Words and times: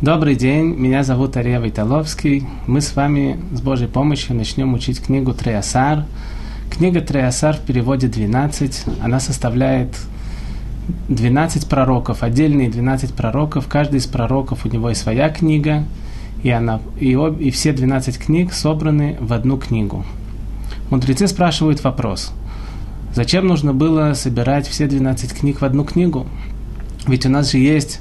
Добрый 0.00 0.34
день, 0.34 0.74
меня 0.74 1.04
зовут 1.04 1.36
Ария 1.36 1.60
Вайталовский. 1.60 2.44
Мы 2.66 2.80
с 2.80 2.96
вами 2.96 3.38
с 3.52 3.60
Божьей 3.60 3.86
помощью 3.86 4.34
начнем 4.34 4.74
учить 4.74 5.00
книгу 5.00 5.32
Треасар. 5.32 6.04
Книга 6.68 7.00
Треасар 7.00 7.56
в 7.56 7.60
переводе 7.60 8.08
12. 8.08 8.86
Она 9.00 9.20
составляет 9.20 9.96
12 11.08 11.68
пророков, 11.68 12.24
отдельные 12.24 12.68
12 12.68 13.14
пророков. 13.14 13.68
Каждый 13.68 13.98
из 13.98 14.06
пророков 14.06 14.66
у 14.66 14.68
него 14.68 14.90
и 14.90 14.94
своя 14.94 15.28
книга, 15.28 15.84
и, 16.42 16.50
она, 16.50 16.80
и, 16.98 17.14
об, 17.14 17.40
и 17.40 17.52
все 17.52 17.72
12 17.72 18.18
книг 18.18 18.52
собраны 18.52 19.16
в 19.20 19.32
одну 19.32 19.56
книгу. 19.58 20.04
Мудрецы 20.90 21.28
спрашивают 21.28 21.82
вопрос, 21.84 22.32
зачем 23.14 23.46
нужно 23.46 23.72
было 23.72 24.12
собирать 24.14 24.66
все 24.66 24.88
12 24.88 25.32
книг 25.32 25.60
в 25.60 25.64
одну 25.64 25.84
книгу? 25.84 26.26
Ведь 27.06 27.26
у 27.26 27.28
нас 27.28 27.52
же 27.52 27.58
есть 27.58 28.00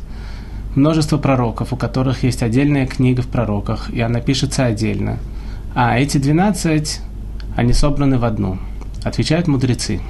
множество 0.76 1.18
пророков, 1.18 1.74
у 1.74 1.78
которых 1.78 2.24
есть 2.24 2.44
отдельная 2.44 2.86
книга 2.88 3.22
в 3.22 3.28
пророках, 3.28 3.90
и 3.90 4.02
она 4.02 4.22
пишется 4.22 4.66
отдельно. 4.66 5.20
А 5.76 5.98
эти 5.98 6.18
12, 6.18 7.02
они 7.56 7.74
собраны 7.74 8.18
в 8.18 8.26
одну. 8.26 8.58
Отвечают 9.04 9.48
мудрецы, 9.48 10.02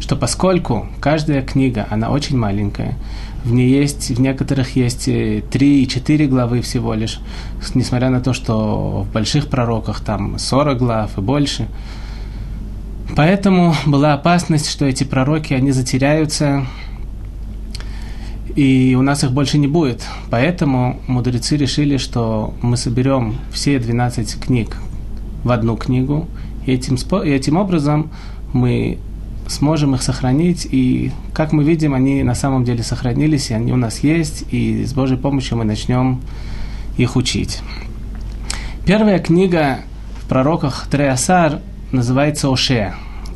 что 0.00 0.16
поскольку 0.16 0.88
каждая 1.00 1.42
книга, 1.42 1.86
она 1.90 2.10
очень 2.10 2.38
маленькая, 2.38 2.96
в 3.44 3.52
ней 3.52 3.68
есть, 3.68 4.10
в 4.10 4.20
некоторых 4.20 4.74
есть 4.76 5.04
3 5.04 5.42
и 5.82 5.88
4 5.88 6.26
главы 6.26 6.60
всего 6.60 6.94
лишь, 6.94 7.20
несмотря 7.74 8.10
на 8.10 8.20
то, 8.20 8.32
что 8.32 9.06
в 9.08 9.12
больших 9.12 9.48
пророках 9.48 10.00
там 10.00 10.38
40 10.38 10.78
глав 10.78 11.18
и 11.18 11.20
больше. 11.20 11.68
Поэтому 13.16 13.74
была 13.86 14.14
опасность, 14.14 14.70
что 14.70 14.84
эти 14.84 15.04
пророки, 15.04 15.54
они 15.54 15.72
затеряются, 15.72 16.66
и 18.58 18.96
у 18.96 19.02
нас 19.02 19.22
их 19.22 19.30
больше 19.30 19.56
не 19.56 19.68
будет. 19.68 20.04
Поэтому 20.30 20.98
мудрецы 21.06 21.56
решили, 21.56 21.96
что 21.96 22.54
мы 22.60 22.76
соберем 22.76 23.36
все 23.52 23.78
12 23.78 24.40
книг 24.40 24.76
в 25.44 25.52
одну 25.52 25.76
книгу, 25.76 26.26
и 26.66 26.72
этим, 26.72 26.96
и 26.96 27.30
этим 27.30 27.56
образом 27.56 28.10
мы 28.52 28.98
сможем 29.46 29.94
их 29.94 30.02
сохранить, 30.02 30.66
и, 30.68 31.12
как 31.34 31.52
мы 31.52 31.62
видим, 31.62 31.94
они 31.94 32.24
на 32.24 32.34
самом 32.34 32.64
деле 32.64 32.82
сохранились, 32.82 33.50
и 33.50 33.54
они 33.54 33.72
у 33.72 33.76
нас 33.76 34.00
есть, 34.00 34.44
и 34.50 34.84
с 34.84 34.92
Божьей 34.92 35.18
помощью 35.18 35.56
мы 35.56 35.64
начнем 35.64 36.20
их 36.96 37.14
учить. 37.14 37.60
Первая 38.84 39.20
книга 39.20 39.82
в 40.20 40.28
пророках 40.28 40.88
Треасар 40.90 41.60
называется 41.92 42.52
Оше. 42.52 42.92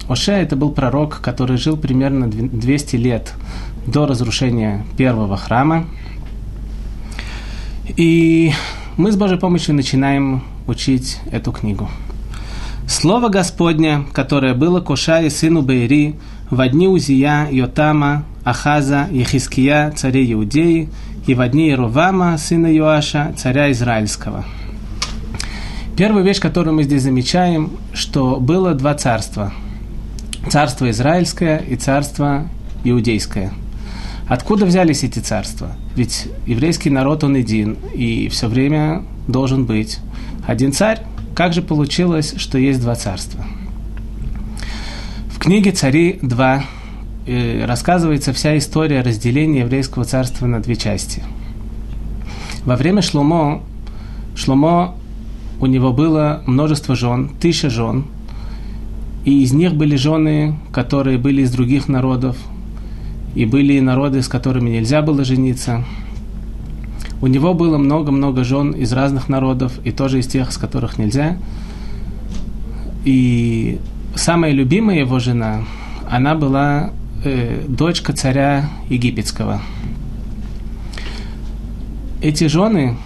Оше 0.09 0.33
это 0.33 0.57
был 0.57 0.73
пророк, 0.73 1.21
который 1.21 1.59
жил 1.59 1.77
примерно 1.77 2.29
200 2.29 2.97
лет 2.97 3.35
до 3.87 4.07
разрушения 4.07 4.85
первого 4.97 5.37
храма. 5.37 5.87
И 7.97 8.53
мы 8.97 9.13
с 9.13 9.17
Божьей 9.17 9.39
помощью 9.39 9.75
начинаем 9.75 10.43
учить 10.67 11.19
эту 11.31 11.53
книгу. 11.53 11.89
Слово 12.87 13.29
Господня, 13.29 14.05
которое 14.13 14.55
было 14.55 14.81
Коша 14.81 15.21
и 15.21 15.31
сыну 15.31 15.63
Бейри 15.63 16.17
в 16.51 16.69
дни 16.69 16.89
Узия, 16.89 17.49
Йотама, 17.51 18.25
Ахаза, 18.45 19.09
Ехиския, 19.11 19.93
царя 19.93 20.23
Иудеи, 20.33 20.89
и 21.27 21.35
в 21.35 21.49
дни 21.49 21.69
Иеровама, 21.69 22.37
сына 22.37 22.67
Йоаша, 22.67 23.33
царя 23.37 23.71
Израильского. 23.71 24.45
Первая 25.97 26.25
вещь, 26.25 26.41
которую 26.41 26.75
мы 26.75 26.83
здесь 26.83 27.03
замечаем, 27.03 27.71
что 27.93 28.37
было 28.41 28.75
два 28.75 28.95
царства. 28.95 29.53
Царство 30.51 30.91
Израильское 30.91 31.59
и 31.59 31.77
царство 31.77 32.49
Иудейское– 32.83 33.53
Откуда 34.29 34.67
взялись 34.67 35.05
эти 35.05 35.19
царства? 35.19 35.73
Ведь 35.95 36.29
еврейский 36.47 36.91
народ, 36.91 37.25
он 37.25 37.37
един, 37.37 37.77
и 37.95 38.29
все 38.29 38.49
время 38.49 39.03
должен 39.29 39.65
быть 39.67 39.99
один 40.47 40.73
царь. 40.73 41.01
Как 41.35 41.53
же 41.53 41.63
получилось, 41.63 42.35
что 42.37 42.59
есть 42.59 42.81
два 42.81 42.95
царства? 42.95 43.45
В 45.29 45.39
книге 45.39 45.73
«Цари 45.73 46.19
2» 46.23 46.63
э, 47.27 47.65
рассказывается 47.65 48.33
вся 48.33 48.57
история 48.57 49.01
разделения 49.01 49.61
еврейского 49.61 50.05
царства 50.05 50.47
на 50.47 50.61
две 50.61 50.77
части. 50.77 51.23
Во 52.65 52.77
время 52.77 53.03
Шломо, 53.03 53.63
Шломо 54.37 54.95
у 55.61 55.67
него 55.67 55.93
было 55.93 56.43
множество 56.47 56.95
жен, 56.95 57.31
тысяча 57.41 57.71
жен, 57.71 58.05
и 59.25 59.43
из 59.43 59.53
них 59.53 59.75
были 59.75 59.97
жены, 59.97 60.57
которые 60.73 61.19
были 61.19 61.43
из 61.43 61.51
других 61.51 61.89
народов, 61.89 62.37
и 63.35 63.45
были 63.45 63.81
народы, 63.81 64.23
с 64.23 64.29
которыми 64.29 64.71
нельзя 64.71 65.03
было 65.03 65.25
жениться. 65.25 65.85
У 67.21 67.29
него 67.29 67.55
было 67.55 67.79
много-много 67.79 68.45
жен 68.45 68.73
из 68.73 68.93
разных 68.93 69.29
народов, 69.29 69.79
и 69.85 69.93
тоже 69.93 70.19
из 70.19 70.27
тех, 70.27 70.53
с 70.53 70.59
которых 70.59 70.99
нельзя. 70.99 71.37
И 73.05 73.79
самая 74.15 74.53
любимая 74.53 74.99
его 74.99 75.19
жена, 75.19 75.63
она 76.11 76.35
была 76.35 76.91
э, 77.25 77.65
дочка 77.69 78.13
царя 78.13 78.69
египетского. 78.89 79.63
Эти 82.21 82.47
жены, 82.49 82.97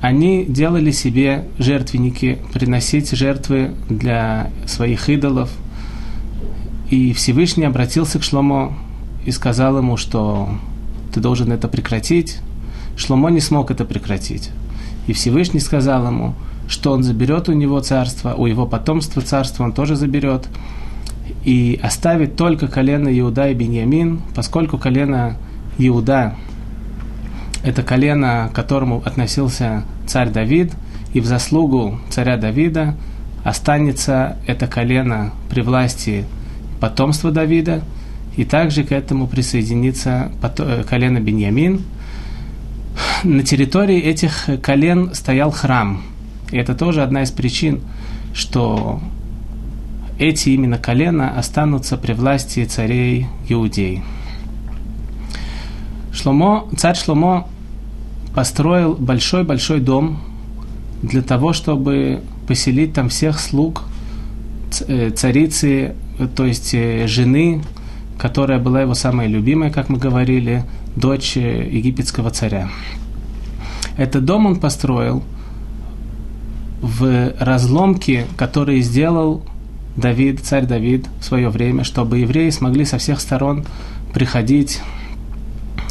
они 0.00 0.44
делали 0.44 0.90
себе 0.90 1.48
жертвенники, 1.58 2.38
приносить 2.52 3.10
жертвы 3.10 3.72
для 3.88 4.50
своих 4.66 5.08
идолов. 5.08 5.50
И 6.90 7.12
Всевышний 7.12 7.64
обратился 7.64 8.18
к 8.18 8.22
Шломо 8.22 8.74
и 9.24 9.30
сказал 9.30 9.78
ему, 9.78 9.96
что 9.96 10.48
ты 11.12 11.20
должен 11.20 11.52
это 11.52 11.68
прекратить. 11.68 12.38
Шломо 12.96 13.30
не 13.30 13.40
смог 13.40 13.70
это 13.70 13.84
прекратить. 13.84 14.50
И 15.06 15.12
Всевышний 15.12 15.60
сказал 15.60 16.06
ему, 16.06 16.34
что 16.68 16.92
он 16.92 17.02
заберет 17.02 17.48
у 17.48 17.52
него 17.52 17.80
царство, 17.80 18.34
у 18.34 18.46
его 18.46 18.66
потомства 18.66 19.22
царство 19.22 19.64
он 19.64 19.72
тоже 19.72 19.96
заберет, 19.96 20.48
и 21.44 21.78
оставит 21.82 22.36
только 22.36 22.68
колено 22.68 23.08
Иуда 23.18 23.48
и 23.48 23.54
Беньямин, 23.54 24.20
поскольку 24.34 24.78
колено 24.78 25.36
Иуда– 25.78 26.34
это 27.64 27.82
колено, 27.82 28.48
к 28.50 28.56
которому 28.56 29.02
относился 29.04 29.84
царь 30.06 30.30
Давид, 30.30 30.72
и 31.14 31.20
в 31.20 31.26
заслугу 31.26 31.98
царя 32.10 32.36
Давида 32.36 32.96
останется 33.44 34.36
это 34.46 34.66
колено 34.66 35.32
при 35.48 35.62
власти 35.62 36.24
потомства 36.80 37.30
Давида– 37.30 37.82
и 38.36 38.44
также 38.44 38.84
к 38.84 38.92
этому 38.92 39.26
присоединится 39.26 40.32
э, 40.58 40.84
колено 40.88 41.20
Беньямин. 41.20 41.82
На 43.24 43.42
территории 43.42 43.98
этих 43.98 44.48
колен 44.62 45.14
стоял 45.14 45.50
храм. 45.50 46.02
И 46.50 46.56
это 46.56 46.74
тоже 46.74 47.02
одна 47.02 47.22
из 47.22 47.30
причин, 47.30 47.80
что 48.34 49.00
эти 50.18 50.50
именно 50.50 50.78
колена 50.78 51.38
останутся 51.38 51.96
при 51.96 52.12
власти 52.12 52.64
царей 52.64 53.26
Иудей. 53.48 54.02
Шломо, 56.12 56.68
царь 56.76 56.96
Шломо 56.96 57.48
построил 58.34 58.94
большой-большой 58.94 59.80
дом 59.80 60.20
для 61.02 61.22
того, 61.22 61.52
чтобы 61.52 62.22
поселить 62.46 62.92
там 62.92 63.08
всех 63.08 63.40
слуг 63.40 63.82
э, 64.86 65.10
царицы, 65.10 65.94
то 66.36 66.44
есть 66.44 66.74
э, 66.74 67.06
жены 67.06 67.62
которая 68.18 68.58
была 68.58 68.82
его 68.82 68.94
самая 68.94 69.26
любимая, 69.26 69.70
как 69.70 69.88
мы 69.88 69.98
говорили, 69.98 70.64
дочь 70.96 71.36
египетского 71.36 72.30
царя. 72.30 72.68
Этот 73.96 74.24
дом 74.24 74.46
он 74.46 74.60
построил 74.60 75.22
в 76.80 77.32
разломке, 77.38 78.26
который 78.36 78.80
сделал 78.80 79.42
Давид, 79.96 80.40
царь 80.40 80.66
Давид 80.66 81.06
в 81.20 81.24
свое 81.24 81.48
время, 81.48 81.84
чтобы 81.84 82.18
евреи 82.18 82.50
смогли 82.50 82.84
со 82.84 82.98
всех 82.98 83.20
сторон 83.20 83.64
приходить 84.14 84.80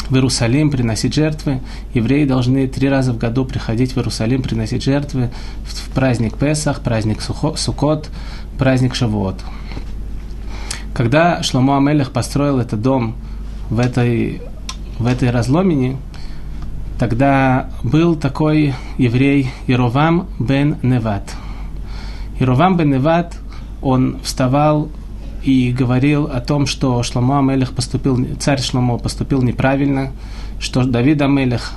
в 0.10 0.16
Иерусалим, 0.16 0.70
приносить 0.70 1.14
жертвы. 1.14 1.62
Евреи 1.94 2.26
должны 2.26 2.68
три 2.68 2.90
раза 2.90 3.14
в 3.14 3.18
году 3.18 3.46
приходить 3.46 3.94
в 3.94 3.98
Иерусалим, 3.98 4.42
приносить 4.42 4.84
жертвы 4.84 5.30
в 5.64 5.90
праздник 5.92 6.38
Песах, 6.38 6.82
праздник 6.82 7.22
Сукот, 7.22 8.10
праздник 8.58 8.96
Шавуот. 8.96 9.40
Когда 10.94 11.42
Шломо 11.42 11.78
Амелех 11.78 12.12
построил 12.12 12.60
этот 12.60 12.82
дом 12.82 13.16
в 13.70 13.80
этой, 13.80 14.42
в 15.00 15.08
этой 15.08 15.32
разломине, 15.32 15.98
тогда 17.00 17.70
был 17.84 18.16
такой 18.16 18.74
еврей 18.98 19.52
Ировам 19.68 20.28
бен 20.38 20.78
Неват. 20.84 21.34
Ировам 22.40 22.78
бен 22.78 22.92
Неват, 22.92 23.38
он 23.82 24.20
вставал 24.24 24.90
и 25.44 25.72
говорил 25.72 26.26
о 26.26 26.40
том, 26.42 26.68
что 26.68 27.02
Шломо 27.04 27.40
Амелех 27.40 27.74
поступил, 27.74 28.20
царь 28.40 28.62
Шломо 28.62 28.98
поступил 28.98 29.42
неправильно, 29.42 30.12
что 30.60 30.84
Давид 30.84 31.22
Амелех 31.22 31.74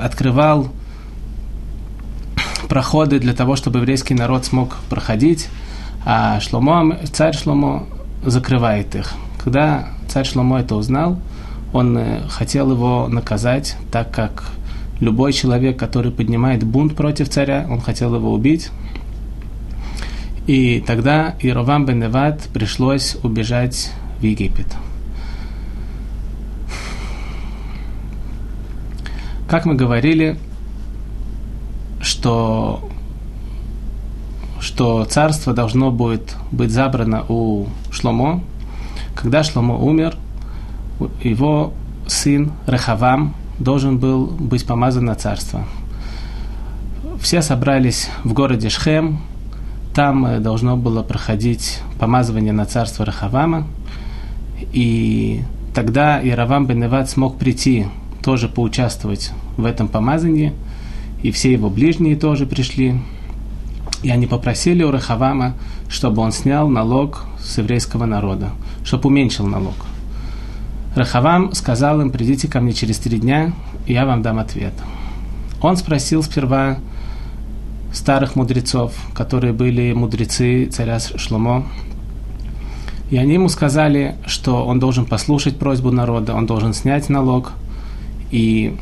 открывал 0.00 0.68
проходы 2.68 3.18
для 3.18 3.32
того, 3.34 3.56
чтобы 3.56 3.78
еврейский 3.80 4.14
народ 4.14 4.44
смог 4.44 4.76
проходить, 4.88 5.48
а 6.04 6.40
Шломо, 6.40 6.96
царь 7.12 7.36
Шломо 7.36 7.86
закрывает 8.24 8.94
их. 8.94 9.12
Когда 9.42 9.88
царь 10.08 10.26
Шломо 10.26 10.60
это 10.60 10.74
узнал, 10.76 11.18
он 11.72 11.96
э, 11.98 12.28
хотел 12.28 12.70
его 12.70 13.08
наказать, 13.08 13.76
так 13.90 14.10
как 14.10 14.44
любой 15.00 15.32
человек, 15.32 15.78
который 15.78 16.12
поднимает 16.12 16.64
бунт 16.64 16.94
против 16.94 17.28
царя, 17.28 17.66
он 17.68 17.80
хотел 17.80 18.14
его 18.14 18.32
убить. 18.32 18.70
И 20.46 20.84
тогда 20.86 21.34
Иеровам 21.40 21.86
бен 21.86 22.00
Неват 22.00 22.42
пришлось 22.52 23.16
убежать 23.22 23.90
в 24.20 24.22
Египет. 24.22 24.66
Как 29.48 29.66
мы 29.66 29.74
говорили, 29.74 30.36
что, 32.00 32.88
что 34.64 35.04
царство 35.04 35.52
должно 35.52 35.90
будет 35.90 36.36
быть 36.50 36.70
забрано 36.70 37.24
у 37.28 37.66
Шломо. 37.90 38.40
Когда 39.14 39.42
Шломо 39.42 39.76
умер, 39.76 40.16
его 41.22 41.74
сын 42.06 42.50
Рехавам 42.66 43.34
должен 43.58 43.98
был 43.98 44.26
быть 44.26 44.66
помазан 44.66 45.04
на 45.04 45.16
царство. 45.16 45.66
Все 47.20 47.42
собрались 47.42 48.08
в 48.24 48.32
городе 48.32 48.70
Шхем, 48.70 49.20
там 49.94 50.24
э, 50.26 50.40
должно 50.40 50.76
было 50.78 51.02
проходить 51.02 51.80
помазывание 52.00 52.52
на 52.52 52.64
царство 52.64 53.04
Рахавама, 53.04 53.66
и 54.72 55.42
тогда 55.74 56.20
Яровам 56.20 56.66
бен 56.66 56.80
Неват 56.80 57.10
смог 57.10 57.36
прийти, 57.36 57.86
тоже 58.22 58.48
поучаствовать 58.48 59.30
в 59.58 59.66
этом 59.66 59.88
помазании, 59.88 60.54
и 61.22 61.30
все 61.30 61.52
его 61.52 61.68
ближние 61.68 62.16
тоже 62.16 62.46
пришли. 62.46 62.98
И 64.04 64.10
они 64.10 64.26
попросили 64.26 64.82
у 64.82 64.90
Рахавама, 64.90 65.54
чтобы 65.88 66.20
он 66.20 66.30
снял 66.30 66.68
налог 66.68 67.24
с 67.42 67.56
еврейского 67.56 68.04
народа, 68.04 68.50
чтобы 68.84 69.08
уменьшил 69.08 69.46
налог. 69.46 69.74
Рахавам 70.94 71.54
сказал 71.54 72.02
им, 72.02 72.10
придите 72.10 72.46
ко 72.46 72.60
мне 72.60 72.74
через 72.74 72.98
три 72.98 73.18
дня, 73.18 73.54
и 73.86 73.94
я 73.94 74.04
вам 74.04 74.20
дам 74.20 74.38
ответ. 74.38 74.74
Он 75.62 75.78
спросил 75.78 76.22
сперва 76.22 76.76
старых 77.94 78.36
мудрецов, 78.36 78.92
которые 79.14 79.54
были 79.54 79.94
мудрецы 79.94 80.66
царя 80.66 81.00
Шломо, 81.00 81.64
и 83.08 83.16
они 83.16 83.34
ему 83.34 83.48
сказали, 83.48 84.16
что 84.26 84.66
он 84.66 84.80
должен 84.80 85.06
послушать 85.06 85.58
просьбу 85.58 85.90
народа, 85.90 86.34
он 86.34 86.44
должен 86.44 86.74
снять 86.74 87.08
налог, 87.08 87.52
и 88.30 88.76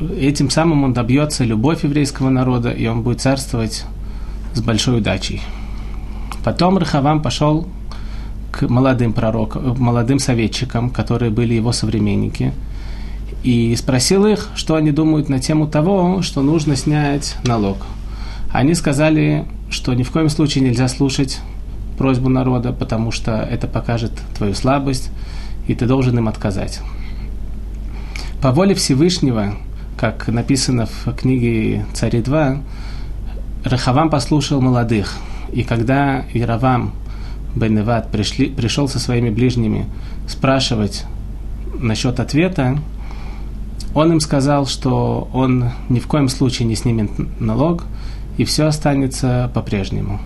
этим 0.00 0.50
самым 0.50 0.84
он 0.84 0.92
добьется 0.92 1.44
любовь 1.44 1.84
еврейского 1.84 2.30
народа, 2.30 2.70
и 2.70 2.86
он 2.86 3.02
будет 3.02 3.20
царствовать 3.20 3.84
с 4.54 4.60
большой 4.60 4.98
удачей. 4.98 5.42
Потом 6.42 6.78
Рахавам 6.78 7.22
пошел 7.22 7.68
к 8.50 8.68
молодым 8.68 9.12
пророкам, 9.12 9.76
молодым 9.78 10.18
советчикам, 10.18 10.90
которые 10.90 11.30
были 11.30 11.54
его 11.54 11.72
современники, 11.72 12.52
и 13.42 13.74
спросил 13.76 14.26
их, 14.26 14.48
что 14.54 14.74
они 14.74 14.90
думают 14.90 15.28
на 15.28 15.38
тему 15.38 15.66
того, 15.66 16.22
что 16.22 16.42
нужно 16.42 16.76
снять 16.76 17.36
налог. 17.44 17.78
Они 18.52 18.74
сказали, 18.74 19.46
что 19.70 19.94
ни 19.94 20.02
в 20.02 20.10
коем 20.10 20.28
случае 20.28 20.64
нельзя 20.64 20.88
слушать 20.88 21.40
просьбу 21.96 22.28
народа, 22.28 22.72
потому 22.72 23.12
что 23.12 23.32
это 23.42 23.66
покажет 23.66 24.12
твою 24.36 24.54
слабость, 24.54 25.10
и 25.66 25.74
ты 25.74 25.86
должен 25.86 26.18
им 26.18 26.28
отказать. 26.28 26.80
По 28.42 28.52
воле 28.52 28.74
Всевышнего, 28.74 29.54
как 30.00 30.26
написано 30.28 30.86
в 30.86 31.12
книге 31.14 31.84
«Цари 31.92 32.20
2», 32.20 32.62
Рахавам 33.64 34.08
послушал 34.10 34.60
молодых– 34.60 35.14
и 35.52 35.62
когда 35.62 36.24
Яровам 36.32 36.92
бен 37.54 37.74
Неват 37.74 38.10
пришли, 38.10 38.46
пришел 38.46 38.88
со 38.88 38.98
своими 38.98 39.30
ближними 39.30 39.86
спрашивать 40.28 41.04
насчет 41.78 42.20
ответа, 42.20 42.78
он 43.94 44.12
им 44.12 44.20
сказал, 44.20 44.66
что 44.66 45.28
он 45.32 45.70
ни 45.88 45.98
в 45.98 46.06
коем 46.06 46.28
случае 46.28 46.68
не 46.68 46.76
снимет 46.76 47.10
налог, 47.40 47.84
и 48.36 48.44
все 48.44 48.66
останется 48.66 49.50
по-прежнему. 49.52 50.20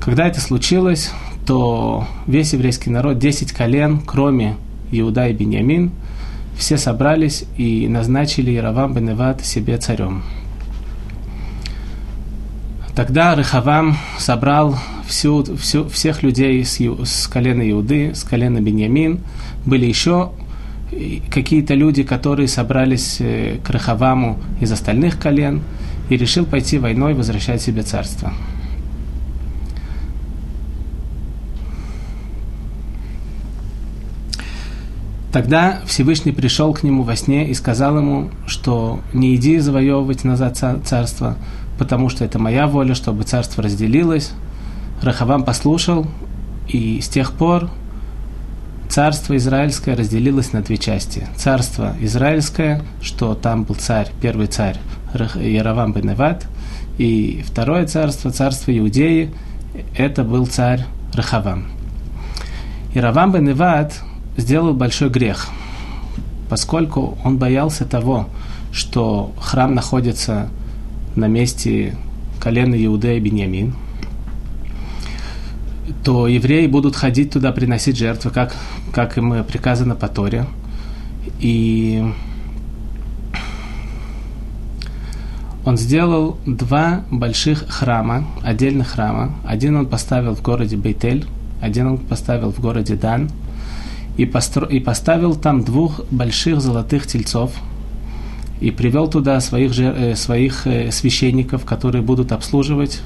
Когда 0.00 0.26
это 0.26 0.40
случилось, 0.40 1.10
то 1.46 2.06
весь 2.26 2.52
еврейский 2.52 2.90
народ, 2.90 3.18
10 3.18 3.52
колен, 3.52 4.00
кроме 4.04 4.56
Иуда 4.92 5.28
и 5.28 5.32
Беньямин, 5.32 5.92
все 6.56 6.78
собрались 6.78 7.44
и 7.56 7.86
назначили 7.88 8.50
Яровам 8.50 8.94
бен 8.94 9.06
Неват 9.06 9.44
себе 9.44 9.76
царем. 9.78 10.22
Тогда 12.94 13.34
Рехавам 13.34 13.96
собрал 14.18 14.78
всю, 15.06 15.44
всю, 15.56 15.86
всех 15.88 16.22
людей 16.22 16.64
с, 16.64 16.80
с 16.80 17.26
колена 17.26 17.70
Иуды, 17.70 18.14
с 18.14 18.24
колена 18.24 18.60
Беньямин. 18.60 19.20
Были 19.66 19.84
еще 19.84 20.30
какие-то 21.30 21.74
люди, 21.74 22.02
которые 22.04 22.48
собрались 22.48 23.16
э, 23.20 23.58
к 23.62 23.68
Рехаваму 23.70 24.38
из 24.60 24.72
остальных 24.72 25.18
колен 25.18 25.62
и 26.08 26.16
решил 26.16 26.46
пойти 26.46 26.78
войной 26.78 27.12
возвращать 27.14 27.60
себе 27.60 27.82
царство. 27.82 28.32
Тогда 35.36 35.80
Всевышний 35.84 36.32
пришел 36.32 36.72
к 36.72 36.82
нему 36.82 37.02
во 37.02 37.14
сне 37.14 37.46
и 37.46 37.52
сказал 37.52 37.98
ему, 37.98 38.30
что 38.46 39.00
не 39.12 39.36
иди 39.36 39.58
завоевывать 39.58 40.24
назад 40.24 40.56
царство, 40.56 41.36
потому 41.78 42.08
что 42.08 42.24
это 42.24 42.38
моя 42.38 42.66
воля, 42.66 42.94
чтобы 42.94 43.24
царство 43.24 43.62
разделилось. 43.62 44.32
Рахавам 45.02 45.44
послушал, 45.44 46.06
и 46.68 47.02
с 47.02 47.08
тех 47.08 47.32
пор 47.32 47.68
царство 48.88 49.36
израильское 49.36 49.94
разделилось 49.94 50.54
на 50.54 50.62
две 50.62 50.78
части. 50.78 51.26
Царство 51.36 51.94
израильское, 52.00 52.80
что 53.02 53.34
там 53.34 53.64
был 53.64 53.74
царь, 53.74 54.08
первый 54.22 54.46
царь 54.46 54.78
Яровам 55.34 55.92
бен 55.92 56.08
Неват, 56.08 56.46
и 56.96 57.44
второе 57.46 57.86
царство, 57.86 58.30
царство 58.30 58.74
Иудеи, 58.74 59.30
это 59.98 60.24
был 60.24 60.46
царь 60.46 60.86
Рахавам. 61.12 61.66
Яровам 62.94 63.32
бен 63.32 63.44
Неват 63.44 64.00
сделал 64.36 64.74
большой 64.74 65.10
грех, 65.10 65.48
поскольку 66.48 67.18
он 67.24 67.38
боялся 67.38 67.84
того, 67.84 68.28
что 68.72 69.32
храм 69.40 69.74
находится 69.74 70.48
на 71.14 71.26
месте 71.28 71.96
колена 72.40 72.74
Иуда 72.84 73.12
и 73.12 73.20
Беньямин, 73.20 73.74
то 76.04 76.28
евреи 76.28 76.66
будут 76.66 76.96
ходить 76.96 77.32
туда 77.32 77.52
приносить 77.52 77.96
жертвы, 77.96 78.30
как, 78.30 78.54
как 78.92 79.16
им 79.18 79.44
приказано 79.44 79.94
по 79.94 80.08
Торе. 80.08 80.46
И 81.40 82.04
он 85.64 85.76
сделал 85.76 86.38
два 86.46 87.04
больших 87.10 87.68
храма, 87.68 88.24
отдельных 88.42 88.88
храма. 88.88 89.34
Один 89.44 89.76
он 89.76 89.86
поставил 89.86 90.36
в 90.36 90.42
городе 90.42 90.76
Бейтель, 90.76 91.26
один 91.60 91.88
он 91.88 91.98
поставил 91.98 92.52
в 92.52 92.60
городе 92.60 92.94
Дан. 92.94 93.30
И, 94.16 94.24
постро... 94.24 94.66
и 94.66 94.80
поставил 94.80 95.34
там 95.34 95.62
двух 95.62 96.00
больших 96.10 96.60
золотых 96.60 97.06
тельцов– 97.06 97.52
и 98.60 98.70
привел 98.70 99.08
туда 99.08 99.40
своих, 99.40 99.78
э, 99.78 100.16
своих 100.16 100.66
э, 100.66 100.90
священников, 100.90 101.64
которые 101.64 102.02
будут 102.02 102.32
обслуживать 102.32 103.02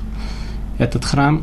этот 0.79 1.05
храм 1.05 1.43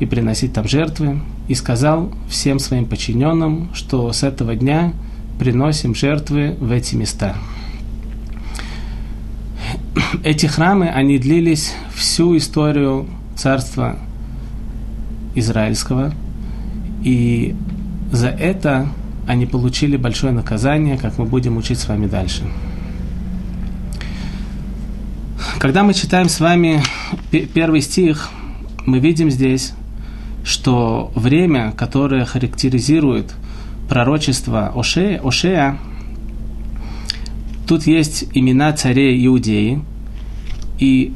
и 0.00 0.06
приносить 0.06 0.52
там 0.52 0.66
жертвы, 0.66 1.20
и 1.48 1.54
сказал 1.54 2.12
всем 2.28 2.58
своим 2.58 2.86
подчиненным, 2.86 3.70
что 3.74 4.12
с 4.12 4.22
этого 4.22 4.56
дня 4.56 4.92
приносим 5.38 5.94
жертвы 5.94 6.56
в 6.58 6.70
эти 6.72 6.94
места. 6.96 7.36
Эти 10.24 10.46
храмы, 10.46 10.88
они 10.88 11.18
длились 11.18 11.72
всю 11.94 12.36
историю 12.36 13.06
царства 13.36 13.96
израильского, 15.34 16.12
и 17.02 17.54
за 18.10 18.28
это 18.28 18.88
они 19.26 19.46
получили 19.46 19.96
большое 19.96 20.32
наказание, 20.32 20.98
как 20.98 21.18
мы 21.18 21.24
будем 21.24 21.56
учить 21.56 21.78
с 21.78 21.88
вами 21.88 22.06
дальше. 22.06 22.42
Когда 25.58 25.82
мы 25.84 25.94
читаем 25.94 26.28
с 26.28 26.40
вами 26.40 26.82
первый 27.30 27.80
стих, 27.82 28.30
мы 28.86 28.98
видим 28.98 29.30
здесь, 29.30 29.74
что 30.42 31.12
время, 31.14 31.72
которое 31.72 32.24
характеризует 32.24 33.34
пророчество 33.88 34.72
Ошея, 34.74 35.20
Ошея 35.22 35.78
тут 37.68 37.86
есть 37.86 38.24
имена 38.32 38.72
царей 38.72 39.24
Иудеи, 39.26 39.82
и 40.80 41.12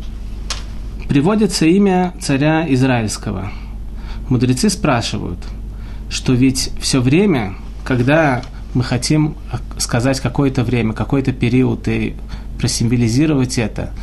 приводится 1.09 1.67
имя 1.67 2.13
царя 2.21 2.65
Израильского. 2.73 3.51
Мудрецы 4.29 4.71
спрашивают, 4.71 5.39
что 6.15 6.33
ведь 6.33 6.71
все 6.81 7.01
время, 7.03 7.55
когда 7.85 8.43
мы 8.73 8.83
хотим 8.83 9.37
сказать 9.79 10.21
какое-то 10.21 10.65
время, 10.65 10.95
какой-то 10.95 11.33
период 11.33 11.87
и 11.89 12.15
просимволизировать 12.59 13.59
это– 13.59 13.91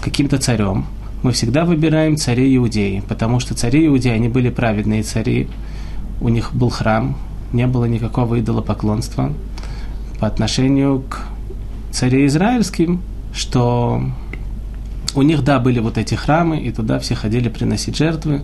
каким-то 0.00 0.38
царем, 0.38 0.86
мы 1.22 1.32
всегда 1.32 1.64
выбираем 1.64 2.16
царей 2.16 2.56
Иудеи, 2.56 3.02
потому 3.06 3.40
что 3.40 3.54
цари 3.54 3.86
Иудеи, 3.86 4.12
они 4.12 4.28
были 4.28 4.50
праведные 4.50 5.02
цари, 5.02 5.48
у 6.20 6.28
них 6.28 6.54
был 6.54 6.70
храм, 6.70 7.16
не 7.52 7.66
было 7.66 7.84
никакого 7.84 8.40
идолопоклонства 8.40 9.32
по 10.18 10.26
отношению 10.26 11.02
к 11.08 11.26
царей 11.90 12.26
израильским, 12.26 13.02
что 13.34 14.02
у 15.14 15.22
них, 15.22 15.42
да, 15.44 15.58
были 15.58 15.80
вот 15.80 15.98
эти 15.98 16.14
храмы, 16.14 16.60
и 16.60 16.70
туда 16.70 16.98
все 16.98 17.14
ходили 17.14 17.48
приносить 17.48 17.96
жертвы, 17.96 18.42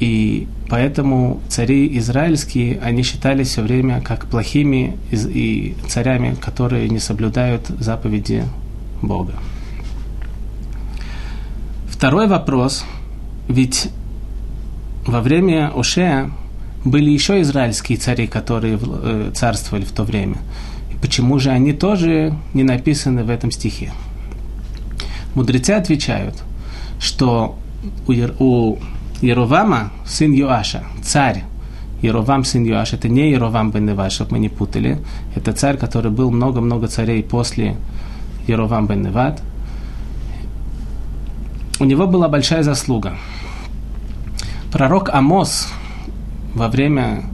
и 0.00 0.48
поэтому 0.68 1.40
цари 1.48 1.98
израильские, 1.98 2.80
они 2.80 3.02
считались 3.02 3.48
все 3.48 3.62
время 3.62 4.00
как 4.00 4.26
плохими 4.26 4.96
и 5.12 5.76
царями, 5.88 6.34
которые 6.34 6.88
не 6.88 6.98
соблюдают 6.98 7.66
заповеди 7.78 8.44
Бога. 9.02 9.34
Второй 11.88 12.28
вопрос, 12.28 12.84
ведь 13.46 13.90
во 15.06 15.20
время 15.20 15.70
Ошея 15.76 16.30
были 16.82 17.10
еще 17.10 17.42
израильские 17.42 17.98
цари, 17.98 18.26
которые 18.26 18.78
э, 18.80 19.32
царствовали 19.34 19.84
в 19.84 19.92
то 19.92 20.04
время. 20.04 20.38
И 20.90 20.94
почему 20.94 21.38
же 21.38 21.50
они 21.50 21.74
тоже 21.74 22.34
не 22.54 22.62
написаны 22.62 23.22
в 23.22 23.28
этом 23.28 23.50
стихе? 23.50 23.92
Мудрецы 25.34 25.72
отвечают, 25.72 26.42
что 26.98 27.58
у, 28.06 28.78
у 29.22 29.26
Еровама, 29.26 29.90
сын 30.06 30.32
Йоаша, 30.32 30.84
царь, 31.02 31.44
Еровам, 32.02 32.44
сын 32.44 32.64
Йоаш, 32.64 32.94
это 32.94 33.08
не 33.08 33.30
Еровам 33.30 33.70
бен 33.70 33.86
Неват, 33.86 34.12
чтобы 34.12 34.32
мы 34.32 34.38
не 34.38 34.48
путали. 34.48 34.98
Это 35.34 35.52
царь, 35.52 35.76
который 35.76 36.10
был 36.10 36.30
много-много 36.30 36.88
царей 36.88 37.22
после 37.22 37.76
Еровам 38.46 38.86
бен 38.86 39.02
Неват. 39.02 39.42
У 41.78 41.84
него 41.84 42.06
была 42.06 42.28
большая 42.28 42.62
заслуга. 42.62 43.14
Пророк 44.72 45.10
Амос 45.10 45.68
во 46.54 46.68
время 46.68 47.24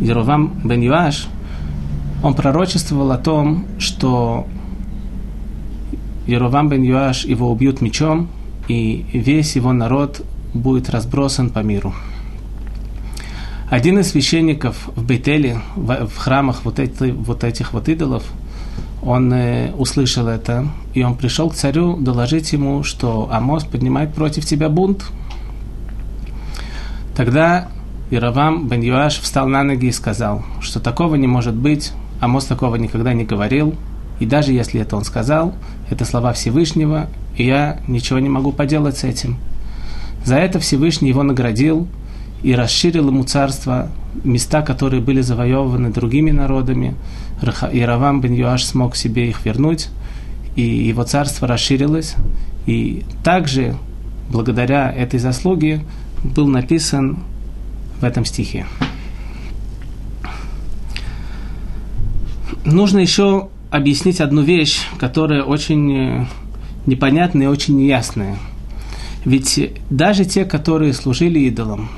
Еровам 0.00 0.60
бен 0.64 0.80
Юаш, 0.80 1.28
он 2.22 2.34
пророчествовал 2.34 3.12
о 3.12 3.18
том, 3.18 3.66
что 3.78 4.46
Еровам 6.26 6.68
бен 6.68 6.82
Юаш 6.82 7.24
его 7.24 7.50
убьют 7.50 7.80
мечом, 7.80 8.28
и 8.66 9.06
весь 9.12 9.56
его 9.56 9.72
народ 9.72 10.22
будет 10.54 10.90
разбросан 10.90 11.50
по 11.50 11.60
миру. 11.60 11.94
Один 13.70 13.98
из 13.98 14.10
священников 14.10 14.88
в 14.96 15.04
Бейтеле, 15.04 15.60
в, 15.76 16.16
храмах 16.16 16.64
вот, 16.64 16.78
эти, 16.78 17.10
вот 17.10 17.44
этих 17.44 17.74
вот 17.74 17.88
идолов, 17.88 18.24
он 19.02 19.32
э, 19.32 19.72
услышал 19.76 20.26
это, 20.26 20.66
и 20.94 21.02
он 21.02 21.14
пришел 21.14 21.50
к 21.50 21.54
царю 21.54 21.96
доложить 21.96 22.52
ему, 22.52 22.82
что 22.82 23.28
Амос 23.30 23.64
поднимает 23.64 24.14
против 24.14 24.46
тебя 24.46 24.68
бунт. 24.68 25.04
Тогда 27.14 27.68
Иравам 28.10 28.68
бен 28.68 28.80
Юаш 28.80 29.20
встал 29.20 29.46
на 29.48 29.62
ноги 29.62 29.86
и 29.86 29.92
сказал, 29.92 30.44
что 30.60 30.80
такого 30.80 31.16
не 31.16 31.26
может 31.26 31.54
быть, 31.54 31.92
Амос 32.20 32.46
такого 32.46 32.76
никогда 32.76 33.12
не 33.12 33.24
говорил, 33.24 33.74
и 34.18 34.26
даже 34.26 34.52
если 34.52 34.80
это 34.80 34.96
он 34.96 35.04
сказал, 35.04 35.54
это 35.90 36.04
слова 36.04 36.32
Всевышнего, 36.32 37.08
и 37.36 37.44
я 37.44 37.80
ничего 37.86 38.18
не 38.18 38.28
могу 38.28 38.52
поделать 38.52 38.96
с 38.96 39.04
этим. 39.04 39.36
За 40.28 40.36
это 40.36 40.60
Всевышний 40.60 41.08
его 41.08 41.22
наградил 41.22 41.88
и 42.42 42.54
расширил 42.54 43.08
ему 43.08 43.24
царство, 43.24 43.88
места, 44.24 44.60
которые 44.60 45.00
были 45.00 45.22
завоеваны 45.22 45.90
другими 45.90 46.32
народами. 46.32 46.96
И 47.72 47.80
Равам 47.80 48.20
бен 48.20 48.34
Юаш 48.34 48.62
смог 48.62 48.94
себе 48.94 49.30
их 49.30 49.46
вернуть, 49.46 49.88
и 50.54 50.60
его 50.60 51.04
царство 51.04 51.48
расширилось. 51.48 52.14
И 52.66 53.04
также, 53.24 53.78
благодаря 54.30 54.92
этой 54.92 55.18
заслуге, 55.18 55.80
был 56.22 56.46
написан 56.46 57.20
в 57.98 58.04
этом 58.04 58.26
стихе. 58.26 58.66
Нужно 62.66 62.98
еще 62.98 63.48
объяснить 63.70 64.20
одну 64.20 64.42
вещь, 64.42 64.80
которая 64.98 65.42
очень 65.42 65.90
э, 65.90 66.26
непонятная 66.84 67.46
и 67.46 67.48
очень 67.48 67.78
неясная– 67.78 68.36
ведь 69.24 69.72
даже 69.90 70.24
те, 70.24 70.44
которые 70.44 70.92
служили 70.92 71.40
идолам, 71.40 71.88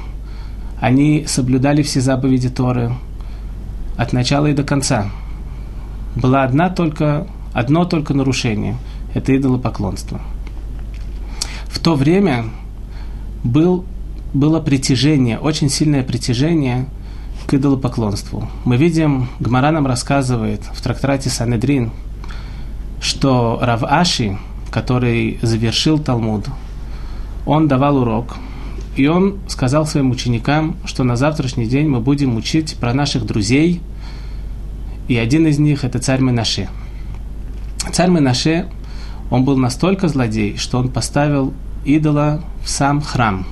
они 0.81 1.25
соблюдали 1.27 1.83
все 1.83 2.00
заповеди 2.00 2.49
Торы 2.49 2.93
от 3.97 4.12
начала 4.12 4.47
и 4.47 4.55
до 4.55 4.62
конца. 4.62 5.11
Была 6.17 6.45
одна 6.45 6.71
только, 6.71 7.27
одно 7.53 7.85
только 7.85 8.15
нарушение– 8.15 8.77
это 9.15 9.37
идолопоклонство. 9.37 10.21
В 11.67 11.79
то 11.79 11.95
время 11.95 12.47
был, 13.45 13.85
было 14.33 14.61
притяжение, 14.61 15.39
очень 15.39 15.69
сильное 15.69 16.03
притяжение 16.03 16.87
к 17.47 17.55
идолопоклонству. 17.55 18.49
Мы 18.65 18.77
видим, 18.77 19.29
Гмара 19.39 19.71
нам 19.71 19.87
рассказывает 19.87 20.62
в 20.73 20.81
трактате 20.83 21.31
Санедрин, 21.31 21.91
что 23.00 23.59
Рав 23.61 23.83
Аши, 23.85 24.39
который 24.71 25.39
завершил 25.43 25.99
Талмуд, 25.99 26.47
он 27.50 27.66
давал 27.66 27.97
урок, 27.97 28.37
и 28.95 29.09
он 29.09 29.38
сказал 29.49 29.85
своим 29.85 30.12
ученикам, 30.12 30.76
что 30.85 31.02
на 31.02 31.16
завтрашний 31.16 31.66
день 31.66 31.88
мы 31.88 31.99
будем 31.99 32.37
учить 32.37 32.76
про 32.76 32.95
наших 32.95 33.26
друзей, 33.26 33.80
и 35.09 35.16
один 35.16 35.49
из 35.49 35.59
них 35.59 35.83
это 35.83 35.99
царь 35.99 36.21
Менаше. 36.21 36.69
Царь 37.90 38.09
Менаше, 38.09 38.69
он 39.33 39.45
был 39.45 39.57
настолько 39.57 40.07
злодей, 40.07 40.59
что 40.59 40.78
он 40.78 40.90
поставил 40.90 41.52
идола 41.85 42.40
в 42.62 42.71
сам 42.71 43.00
храм. 43.00 43.45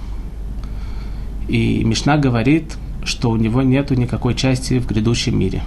И 1.48 1.82
Мишна 1.82 2.18
говорит, 2.18 2.76
что 3.02 3.30
у 3.30 3.36
него 3.36 3.62
нету 3.62 3.94
никакой 3.94 4.36
части 4.36 4.78
в 4.78 4.86
грядущем 4.86 5.36
мире. 5.36 5.62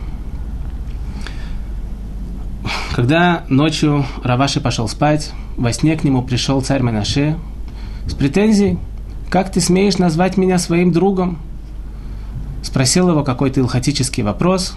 Когда 2.95 3.43
ночью 3.49 4.05
Раваши 4.23 4.61
пошел 4.61 4.87
спать, 4.87 5.33
во 5.57 5.73
сне 5.73 5.97
к 5.97 6.05
нему 6.05 6.21
пришел 6.21 6.61
царь 6.61 6.81
Менаше 6.81 7.35
с 8.05 8.13
претензией. 8.13 8.77
«Как 9.29 9.51
ты 9.51 9.61
смеешь 9.61 9.97
назвать 9.97 10.37
меня 10.37 10.57
своим 10.57 10.91
другом?» 10.91 11.39
Спросил 12.63 13.09
его 13.09 13.23
какой-то 13.23 13.59
илхатический 13.59 14.23
вопрос, 14.23 14.75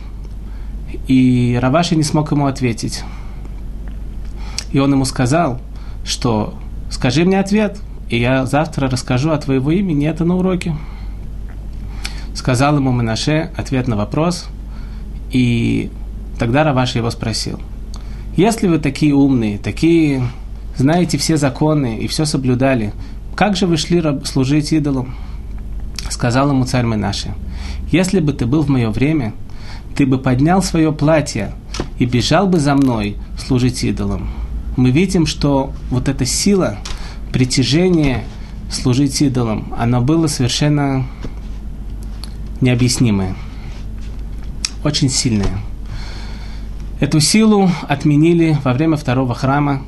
и 1.07 1.59
Раваши 1.61 1.97
не 1.97 2.02
смог 2.02 2.31
ему 2.33 2.47
ответить. 2.47 3.02
И 4.73 4.78
он 4.78 4.93
ему 4.93 5.04
сказал, 5.04 5.61
что 6.04 6.54
«скажи 6.90 7.25
мне 7.25 7.38
ответ, 7.38 7.78
и 8.09 8.19
я 8.19 8.47
завтра 8.47 8.88
расскажу 8.88 9.31
о 9.31 9.38
твоего 9.38 9.71
имени 9.71 10.07
это 10.09 10.25
на 10.25 10.37
уроке». 10.37 10.76
Сказал 12.35 12.76
ему 12.76 12.90
Менаше 12.93 13.50
ответ 13.57 13.87
на 13.87 13.97
вопрос, 13.97 14.47
и 15.31 15.90
тогда 16.38 16.64
Раваши 16.64 16.99
его 16.99 17.11
спросил, 17.11 17.61
«Если 18.37 18.66
вы 18.66 18.78
такие 18.78 19.14
умные, 19.14 19.59
такие, 19.59 20.23
знаете 20.76 21.19
все 21.19 21.37
законы 21.37 21.99
и 21.99 22.09
все 22.09 22.25
соблюдали, 22.25 22.93
как 23.35 23.57
же 23.57 23.67
вы 23.67 23.76
шли 23.76 24.03
служить 24.25 24.73
идолам? 24.73 25.14
Сказал 26.09 26.50
ему 26.50 26.64
царь 26.64 26.85
Менаши, 26.85 27.35
если 27.91 28.21
бы 28.21 28.33
ты 28.33 28.47
был 28.47 28.62
в 28.62 28.69
мое 28.69 28.91
время, 28.91 29.35
ты 29.97 30.07
бы 30.07 30.19
поднял 30.19 30.62
свое 30.62 30.93
платье 30.93 31.53
и 31.99 32.05
бежал 32.05 32.47
бы 32.47 32.59
за 32.59 32.75
мной 32.75 33.17
служить 33.38 33.85
идолам. 33.85 34.29
Мы 34.76 34.91
видим, 34.91 35.26
что 35.26 35.73
вот 35.91 36.09
эта 36.09 36.25
сила, 36.25 36.79
притяжение 37.33 38.25
служить 38.71 39.21
идолам, 39.23 39.73
оно 39.79 40.00
было 40.00 40.26
совершенно 40.26 41.07
необъяснимое, 42.61 43.35
очень 44.85 45.09
сильное. 45.09 45.59
Эту 47.00 47.21
силу 47.21 47.71
отменили 47.88 48.57
во 48.64 48.73
время 48.73 48.97
второго 48.97 49.35
храма, 49.35 49.83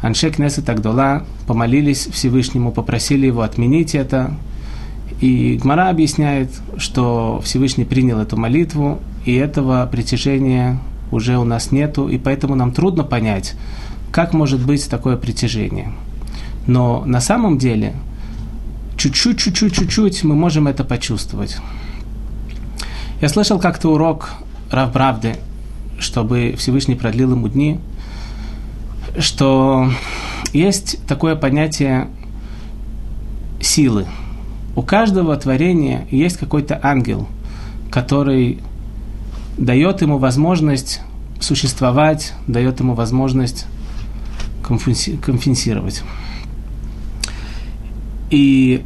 Аншек 0.00 0.36
Кнесет 0.36 0.68
Агдола 0.68 1.24
помолились 1.46 2.06
Всевышнему, 2.06 2.70
попросили 2.70 3.26
его 3.26 3.42
отменить 3.42 3.94
это. 3.94 4.34
И 5.20 5.58
Гмара 5.60 5.88
объясняет, 5.88 6.50
что 6.76 7.40
Всевышний 7.44 7.84
принял 7.84 8.20
эту 8.20 8.36
молитву, 8.36 9.00
и 9.24 9.34
этого 9.34 9.88
притяжения 9.90 10.78
уже 11.10 11.38
у 11.38 11.44
нас 11.44 11.72
нету, 11.72 12.08
и 12.08 12.18
поэтому 12.18 12.54
нам 12.54 12.70
трудно 12.70 13.02
понять, 13.02 13.56
как 14.12 14.32
может 14.32 14.64
быть 14.64 14.88
такое 14.88 15.16
притяжение. 15.16 15.92
Но 16.68 17.02
на 17.04 17.20
самом 17.20 17.58
деле, 17.58 17.94
чуть-чуть, 18.96 19.40
чуть-чуть, 19.40 19.74
чуть-чуть 19.74 20.22
мы 20.22 20.36
можем 20.36 20.68
это 20.68 20.84
почувствовать. 20.84 21.56
Я 23.20 23.28
слышал 23.28 23.58
как-то 23.58 23.92
урок 23.92 24.30
Рав 24.70 24.92
Правды, 24.92 25.34
чтобы 25.98 26.54
Всевышний 26.56 26.94
продлил 26.94 27.32
ему 27.32 27.48
дни– 27.48 27.80
что 29.18 29.90
есть 30.52 31.04
такое 31.06 31.36
понятие 31.36 32.08
силы. 33.60 34.06
У 34.76 34.82
каждого 34.82 35.36
творения 35.36 36.06
есть 36.10 36.36
какой-то 36.36 36.78
ангел, 36.82 37.28
который 37.90 38.60
дает 39.56 40.02
ему 40.02 40.18
возможность 40.18 41.00
существовать, 41.40 42.32
дает 42.46 42.80
ему 42.80 42.94
возможность 42.94 43.66
компенсировать. 44.62 46.02
И 48.30 48.84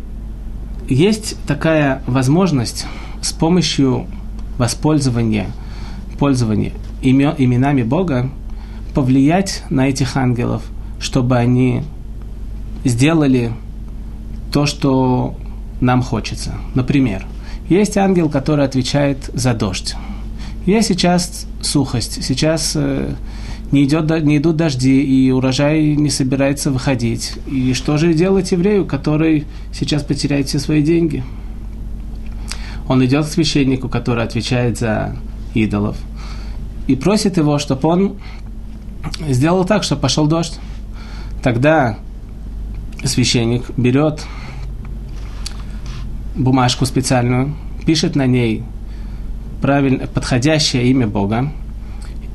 есть 0.89 1.37
такая 1.47 2.03
возможность 2.07 2.87
с 3.21 3.33
помощью 3.33 4.07
воспользование 4.59 5.49
пользование 6.19 6.73
имен, 7.03 7.35
именами 7.37 7.83
Бога, 7.83 8.31
повлиять 8.95 9.63
на 9.71 9.89
этих 9.89 10.17
ангелов, 10.17 10.63
чтобы 10.99 11.37
они 11.37 11.83
сделали 12.85 13.53
то, 14.53 14.67
что 14.67 15.35
нам 15.81 16.03
хочется. 16.03 16.55
Например, 16.75 17.27
есть 17.69 17.97
ангел, 17.97 18.29
который 18.29 18.65
отвечает 18.65 19.31
за 19.33 19.55
дождь. 19.55 19.95
Есть 20.67 20.89
сейчас 20.89 21.47
сухость, 21.61 22.23
сейчас 22.23 22.73
э, 22.77 23.15
не, 23.73 23.85
идет, 23.85 24.11
не 24.23 24.37
идут 24.37 24.57
дожди, 24.57 25.03
и 25.03 25.31
урожай 25.31 25.97
не 25.97 26.11
собирается 26.11 26.71
выходить. 26.71 27.33
И 27.51 27.73
что 27.75 27.97
же 27.97 28.15
делать 28.15 28.53
еврею, 28.53 28.87
который 28.87 29.47
сейчас 29.73 30.05
потеряет 30.05 30.49
все 30.49 30.61
свои 30.61 30.83
деньги? 30.83 31.25
Он 32.87 33.05
идет 33.05 33.27
к 33.27 33.29
священнику, 33.29 33.89
который 33.89 34.23
отвечает 34.23 34.79
за 34.79 35.17
идолов, 35.55 35.97
и 36.87 36.95
просит 36.95 37.39
его, 37.39 37.59
чтобы 37.59 37.89
он 37.89 38.17
сделал 39.29 39.65
так, 39.65 39.83
чтобы 39.83 40.01
пошел 40.01 40.27
дождь. 40.27 40.59
Тогда 41.43 41.99
священник 43.05 43.65
берет 43.77 44.25
бумажку 46.35 46.87
специальную, 46.87 47.55
пишет 47.85 48.17
на 48.17 48.27
ней 48.27 48.65
правильно, 49.61 50.07
подходящее 50.07 50.89
имя 50.91 51.07
Бога 51.07 51.53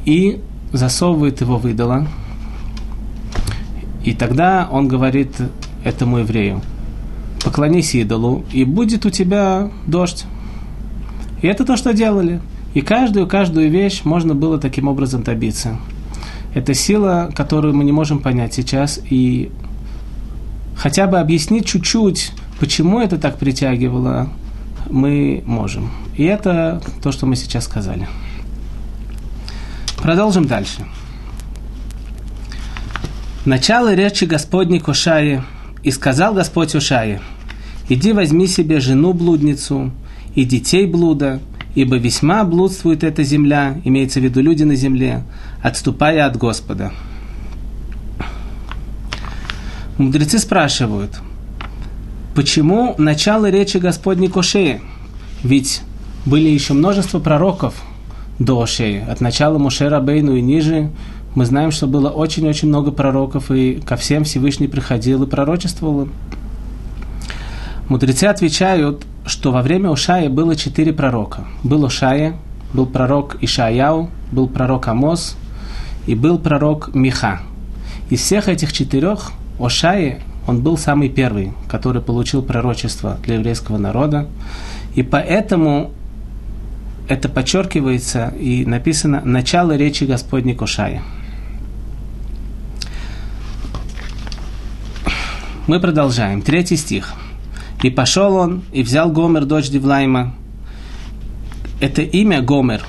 и 0.05 0.41
засовывает 0.71 1.41
его 1.41 1.57
в 1.57 1.67
идола. 1.67 2.07
И 4.03 4.13
тогда 4.13 4.67
он 4.71 4.87
говорит 4.87 5.35
этому 5.83 6.19
еврею, 6.19 6.61
поклонись 7.43 7.95
идолу, 7.95 8.45
и 8.53 8.63
будет 8.63 9.05
у 9.05 9.09
тебя 9.09 9.69
дождь. 9.85 10.25
И 11.41 11.47
это 11.47 11.65
то, 11.65 11.75
что 11.75 11.93
делали. 11.93 12.41
И 12.73 12.81
каждую, 12.81 13.27
каждую 13.27 13.69
вещь 13.69 14.01
можно 14.03 14.35
было 14.35 14.57
таким 14.57 14.87
образом 14.87 15.23
добиться. 15.23 15.77
Это 16.57 16.73
сила, 16.73 17.29
которую 17.35 17.75
мы 17.75 17.83
не 17.83 17.91
можем 17.91 18.17
понять 18.17 18.55
сейчас, 18.55 18.99
и 19.11 19.51
хотя 20.75 21.05
бы 21.05 21.19
объяснить 21.19 21.67
чуть-чуть, 21.67 22.31
почему 22.59 22.99
это 22.99 23.19
так 23.19 23.37
притягивало, 23.37 24.29
мы 24.89 25.43
можем. 25.45 25.91
И 26.15 26.23
это 26.23 26.81
то, 27.03 27.11
что 27.11 27.27
мы 27.27 27.35
сейчас 27.35 27.65
сказали. 27.65 28.07
Продолжим 30.01 30.45
дальше. 30.45 30.87
Начало 33.45 33.93
речи 33.93 34.23
Господней 34.23 34.79
к 34.79 34.91
и 35.83 35.91
сказал 35.91 36.33
Господь 36.33 36.73
Ушае, 36.73 37.21
иди 37.87 38.13
возьми 38.13 38.47
себе 38.47 38.79
жену-блудницу 38.79 39.91
и 40.33 40.43
детей 40.43 40.87
блуда, 40.87 41.39
ибо 41.77 41.97
весьма 41.97 42.43
блудствует 42.43 43.03
эта 43.03 43.21
земля, 43.21 43.79
имеется 43.83 44.19
в 44.19 44.23
виду 44.23 44.41
люди 44.41 44.63
на 44.63 44.73
земле, 44.73 45.21
отступая 45.61 46.25
от 46.25 46.35
Господа. 46.35 46.91
Мудрецы 49.99 50.39
спрашивают, 50.39 51.19
почему 52.33 52.95
начало 52.97 53.51
речи 53.51 53.77
Господней 53.77 54.27
к 54.27 54.35
Ошее? 54.37 54.81
Ведь 55.43 55.81
были 56.25 56.49
еще 56.49 56.73
множество 56.73 57.19
пророков 57.19 57.75
до 58.39 58.59
Ошеи, 58.59 59.05
от 59.07 59.21
начала 59.21 59.59
Моше 59.59 59.87
Рабейну 59.87 60.35
и 60.35 60.41
ниже. 60.41 60.89
Мы 61.35 61.45
знаем, 61.45 61.69
что 61.69 61.85
было 61.85 62.09
очень-очень 62.09 62.69
много 62.69 62.89
пророков, 62.89 63.51
и 63.51 63.75
ко 63.85 63.97
всем 63.97 64.23
Всевышний 64.23 64.67
приходил 64.67 65.21
и 65.21 65.27
пророчествовал. 65.27 66.09
Мудрецы 67.87 68.23
отвечают, 68.23 69.05
что 69.27 69.51
во 69.51 69.61
время 69.61 69.89
Ушая 69.89 70.29
было 70.29 70.55
четыре 70.55 70.93
пророка. 70.93 71.45
Был 71.63 71.83
Ушая, 71.83 72.35
был 72.73 72.85
пророк 72.85 73.37
Ишаяу, 73.41 74.09
был 74.31 74.47
пророк 74.47 74.87
Амос 74.87 75.37
и 76.05 76.15
был 76.15 76.39
пророк 76.39 76.93
Миха. 76.93 77.41
Из 78.09 78.21
всех 78.21 78.47
этих 78.47 78.71
четырех 78.73 79.31
Ошаи, 79.59 80.21
он 80.47 80.61
был 80.61 80.77
самый 80.77 81.09
первый, 81.09 81.53
который 81.67 82.01
получил 82.01 82.41
пророчество 82.41 83.17
для 83.23 83.35
еврейского 83.35 83.77
народа. 83.77 84.27
И 84.95 85.03
поэтому 85.03 85.91
это 87.09 87.27
подчеркивается 87.27 88.33
и 88.39 88.65
написано 88.65 89.21
«начало 89.23 89.75
речи 89.75 90.05
Господней 90.05 90.55
к 90.55 90.61
Ошае». 90.61 91.01
Мы 95.67 95.81
продолжаем. 95.81 96.41
Третий 96.41 96.77
стих. 96.77 97.13
И 97.83 97.89
пошел 97.89 98.35
он, 98.35 98.63
и 98.71 98.81
взял 98.81 99.11
Гомер, 99.11 99.45
дочь 99.45 99.69
Дивлайма. 99.69 100.33
Это 101.79 102.01
имя 102.01 102.41
Гомер. 102.41 102.81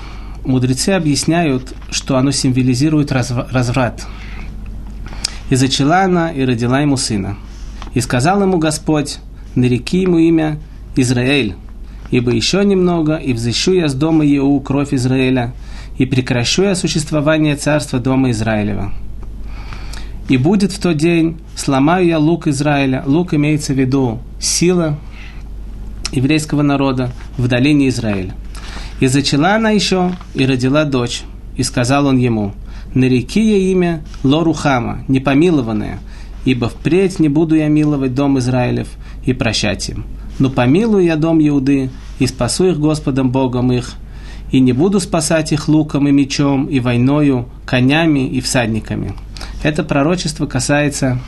Мудрецы 0.43 0.89
объясняют, 0.89 1.73
что 1.91 2.17
оно 2.17 2.31
символизирует 2.31 3.11
разврат. 3.11 4.07
И 5.49 5.55
зачала 5.55 6.03
она, 6.03 6.31
и 6.31 6.43
родила 6.43 6.81
ему 6.81 6.97
сына. 6.97 7.37
И 7.93 8.01
сказал 8.01 8.41
ему 8.41 8.57
Господь, 8.57 9.19
нареки 9.55 10.01
ему 10.01 10.17
имя 10.17 10.59
Израиль, 10.95 11.55
ибо 12.09 12.31
еще 12.31 12.65
немного, 12.65 13.15
и 13.15 13.33
взыщу 13.33 13.73
я 13.73 13.89
с 13.89 13.93
дома 13.93 14.25
Еу 14.25 14.59
кровь 14.61 14.93
Израиля, 14.93 15.53
и 15.97 16.05
прекращу 16.05 16.63
я 16.63 16.75
существование 16.75 17.55
царства 17.55 17.99
дома 17.99 18.31
Израилева. 18.31 18.91
И 20.29 20.37
будет 20.37 20.71
в 20.71 20.79
тот 20.79 20.97
день, 20.97 21.37
сломаю 21.55 22.07
я 22.07 22.19
лук 22.19 22.47
Израиля. 22.47 23.03
Лук 23.05 23.33
имеется 23.33 23.73
в 23.73 23.79
виду 23.79 24.19
сила 24.39 24.97
еврейского 26.11 26.61
народа 26.61 27.11
в 27.37 27.47
долине 27.47 27.89
Израиля. 27.89 28.35
И 28.99 29.07
зачала 29.07 29.55
она 29.55 29.71
еще, 29.71 30.11
и 30.33 30.45
родила 30.45 30.85
дочь. 30.85 31.21
И 31.55 31.63
сказал 31.63 32.07
он 32.07 32.17
ему, 32.17 32.53
нареки 32.93 33.41
ей 33.41 33.71
имя 33.71 34.01
Лорухама, 34.23 35.03
непомилованная, 35.07 35.99
ибо 36.45 36.69
впредь 36.69 37.19
не 37.19 37.29
буду 37.29 37.55
я 37.55 37.67
миловать 37.67 38.15
дом 38.15 38.39
Израилев 38.39 38.87
и 39.25 39.33
прощать 39.33 39.89
им. 39.89 40.05
Но 40.39 40.49
помилую 40.49 41.03
я 41.03 41.17
дом 41.17 41.45
Иуды, 41.45 41.89
и 42.19 42.27
спасу 42.27 42.65
их 42.65 42.79
Господом 42.79 43.31
Богом 43.31 43.71
их, 43.71 43.93
и 44.51 44.59
не 44.59 44.73
буду 44.73 44.99
спасать 44.99 45.51
их 45.51 45.67
луком 45.67 46.07
и 46.07 46.11
мечом, 46.11 46.65
и 46.65 46.79
войною, 46.79 47.47
конями 47.65 48.27
и 48.27 48.41
всадниками. 48.41 49.13
Это 49.63 49.83
пророчество 49.83 50.45
касается, 50.47 51.19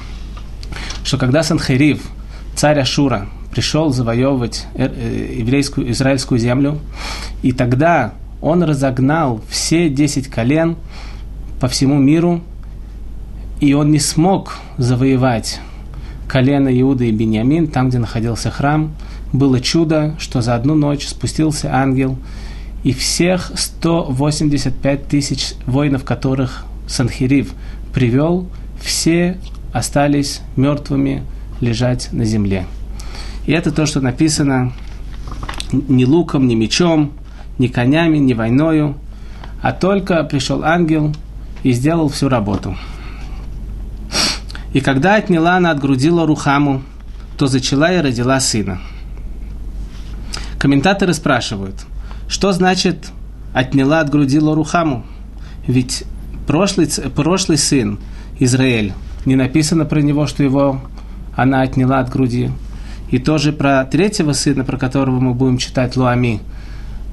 что 1.03 1.17
когда 1.17 1.43
Санхерив, 1.43 2.01
царь 2.61 2.79
Ашура, 2.79 3.25
пришел 3.49 3.89
завоевывать 3.89 4.67
э, 4.75 4.85
э, 4.85 5.35
еврейскую, 5.39 5.89
израильскую 5.89 6.37
землю, 6.37 6.77
и 7.41 7.53
тогда 7.53 8.13
он 8.39 8.61
разогнал 8.61 9.41
все 9.49 9.89
десять 9.89 10.27
колен 10.27 10.75
по 11.59 11.67
всему 11.67 11.97
миру, 11.97 12.41
и 13.61 13.73
он 13.73 13.89
не 13.89 13.97
смог 13.97 14.57
завоевать 14.77 15.59
колено 16.27 16.69
Иуда 16.81 17.03
и 17.03 17.11
Бениамин, 17.11 17.65
там, 17.65 17.89
где 17.89 17.97
находился 17.97 18.51
храм. 18.51 18.91
Было 19.33 19.59
чудо, 19.59 20.13
что 20.19 20.41
за 20.41 20.53
одну 20.53 20.75
ночь 20.75 21.07
спустился 21.07 21.73
ангел, 21.73 22.15
и 22.83 22.93
всех 22.93 23.53
185 23.55 25.07
тысяч 25.07 25.53
воинов, 25.65 26.03
которых 26.03 26.65
Санхирив 26.87 27.55
привел, 27.91 28.45
все 28.79 29.39
остались 29.73 30.41
мертвыми 30.55 31.23
лежать 31.61 32.09
на 32.11 32.25
земле. 32.25 32.65
И 33.45 33.53
это 33.53 33.71
то, 33.71 33.85
что 33.85 34.01
написано 34.01 34.73
ни 35.71 36.03
луком, 36.03 36.47
ни 36.47 36.55
мечом, 36.55 37.13
ни 37.57 37.67
конями, 37.67 38.17
ни 38.17 38.33
войною, 38.33 38.97
а 39.61 39.71
только 39.71 40.23
пришел 40.23 40.63
ангел 40.63 41.15
и 41.63 41.71
сделал 41.71 42.09
всю 42.09 42.27
работу. 42.27 42.75
И 44.73 44.81
когда 44.81 45.15
отняла 45.15 45.57
она 45.57 45.71
от 45.71 45.79
грудила 45.79 46.25
Рухаму, 46.25 46.81
то 47.37 47.47
зачала 47.47 47.93
и 47.93 48.01
родила 48.01 48.39
сына. 48.39 48.79
Комментаторы 50.57 51.13
спрашивают, 51.13 51.75
что 52.27 52.51
значит 52.51 53.11
отняла 53.53 53.99
от 53.99 54.09
грудила 54.09 54.55
Рухаму? 54.55 55.05
Ведь 55.67 56.05
прошлый, 56.47 56.87
прошлый 57.15 57.57
сын, 57.57 57.99
Израиль, 58.39 58.93
не 59.25 59.35
написано 59.35 59.85
про 59.85 60.01
него, 60.01 60.25
что 60.27 60.43
его 60.43 60.81
она 61.35 61.61
отняла 61.61 61.99
от 61.99 62.09
груди. 62.09 62.51
И 63.09 63.19
тоже 63.19 63.51
про 63.51 63.83
третьего 63.85 64.33
сына, 64.33 64.63
про 64.63 64.77
которого 64.77 65.19
мы 65.19 65.33
будем 65.33 65.57
читать 65.57 65.97
Луами, 65.97 66.39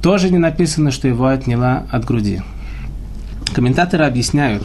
тоже 0.03 0.31
не 0.31 0.39
написано, 0.39 0.91
что 0.91 1.09
его 1.09 1.27
отняла 1.27 1.85
от 1.91 2.05
груди. 2.05 2.43
Комментаторы 3.53 4.05
объясняют, 4.05 4.63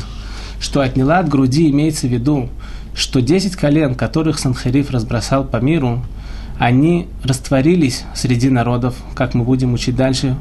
что 0.59 0.81
отняла 0.81 1.19
от 1.19 1.29
груди 1.29 1.69
имеется 1.69 2.07
в 2.07 2.11
виду, 2.11 2.49
что 2.95 3.21
10 3.21 3.55
колен, 3.55 3.95
которых 3.95 4.37
Санхариф 4.37 4.91
разбросал 4.91 5.43
по 5.43 5.57
миру, 5.57 6.03
они 6.59 7.07
растворились 7.23 8.03
среди 8.13 8.49
народов, 8.49 8.95
как 9.15 9.33
мы 9.33 9.43
будем 9.43 9.73
учить 9.73 9.95
дальше, 9.95 10.35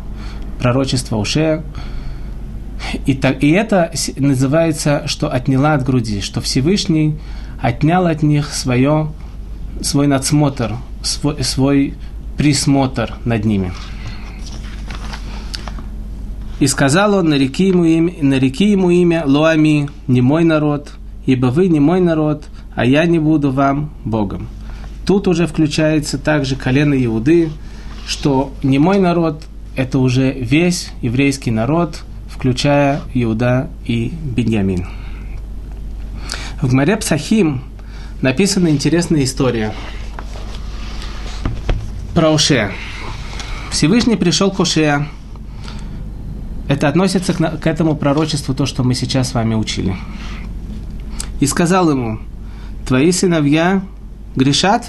пророчество 0.59 1.17
Ушея, 1.17 1.65
и, 3.07 3.15
так, 3.15 3.43
и 3.43 3.51
это 3.51 3.93
называется, 4.17 5.05
что 5.07 5.33
отняла 5.33 5.75
от 5.75 5.85
груди, 5.85 6.21
что 6.21 6.41
Всевышний 6.41 7.17
отнял 7.63 8.07
от 8.07 8.23
них 8.23 8.53
свое, 8.53 9.09
свой 9.81 10.09
надсмотр, 10.09 10.77
свой, 11.03 11.43
свой 11.43 11.95
присмотр 12.37 13.15
над 13.25 13.45
ними. 13.45 13.73
И 16.59 16.67
сказал 16.67 17.15
он, 17.15 17.29
нареки 17.29 17.69
ему 17.69 17.85
имя, 17.85 18.13
нареки 18.21 18.71
ему 18.71 18.91
имя 18.91 19.23
Луами, 19.25 19.89
не 20.07 20.21
мой 20.21 20.45
народ, 20.45 20.93
ибо 21.25 21.47
вы 21.47 21.69
не 21.69 21.81
мой 21.81 22.01
народ, 22.01 22.45
а 22.75 22.85
я 22.85 23.05
не 23.07 23.19
буду 23.19 23.51
вам 23.51 23.91
Богом. 24.05 24.49
Тут 25.07 25.27
уже 25.27 25.47
включается 25.47 26.19
также 26.19 26.57
колено 26.57 26.95
Иуды, 27.05 27.51
что 28.07 28.53
не 28.63 28.79
мой 28.79 28.99
народ, 28.99 29.43
это 29.77 29.99
уже 29.99 30.33
весь 30.33 30.91
еврейский 31.01 31.51
народ, 31.51 32.03
включая 32.29 33.01
Иуда 33.15 33.69
и 33.85 34.13
Беньямин. 34.37 34.87
В 36.63 36.69
Гмаре 36.69 36.97
Псахим 36.97 37.65
написана 38.21 38.69
интересная 38.69 39.25
история 39.25 39.75
про 42.15 42.31
Ушея. 42.31 42.71
Всевышний 43.73 44.15
пришел 44.15 44.53
к 44.53 44.61
Ушея. 44.61 45.09
Это 46.69 46.87
относится 46.87 47.35
к, 47.35 47.59
к 47.59 47.67
этому 47.67 47.97
пророчеству, 47.97 48.55
то, 48.55 48.67
что 48.67 48.85
мы 48.85 48.95
сейчас 48.95 49.31
с 49.31 49.35
вами 49.35 49.57
учили. 49.57 49.97
И 51.41 51.47
сказал 51.47 51.91
ему, 51.91 52.21
твои 52.87 53.11
сыновья 53.11 53.83
грешат? 54.37 54.89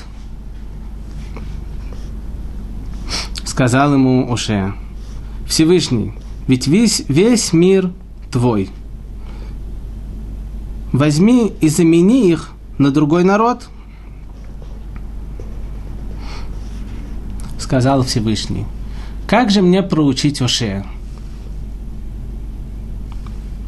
Сказал 3.46 3.96
ему 3.96 4.30
Ушея, 4.30 4.76
Всевышний, 5.48 6.14
ведь 6.48 6.68
весь, 6.68 7.04
весь 7.08 7.52
мир 7.52 7.92
твой. 8.32 8.70
Возьми 10.94 11.52
и 11.60 11.70
замени 11.70 12.30
их 12.30 12.52
на 12.78 12.92
другой 12.92 13.24
народ. 13.24 13.68
Сказал 17.58 18.04
Всевышний. 18.04 18.66
Как 19.26 19.50
же 19.50 19.64
мне 19.64 19.82
проучить 19.82 20.40
Ошея? 20.40 20.86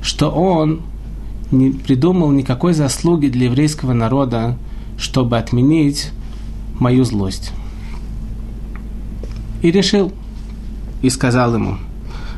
Что 0.03 0.29
он 0.29 0.81
не 1.49 1.71
придумал 1.71 2.31
никакой 2.31 2.73
заслуги 2.73 3.27
для 3.27 3.45
еврейского 3.45 3.93
народа, 3.93 4.55
чтобы 4.99 5.39
отменить 5.39 6.11
мою 6.79 7.05
злость. 7.05 7.53
И 9.63 9.71
решил, 9.71 10.11
и 11.01 11.09
сказал 11.09 11.55
ему, 11.55 11.77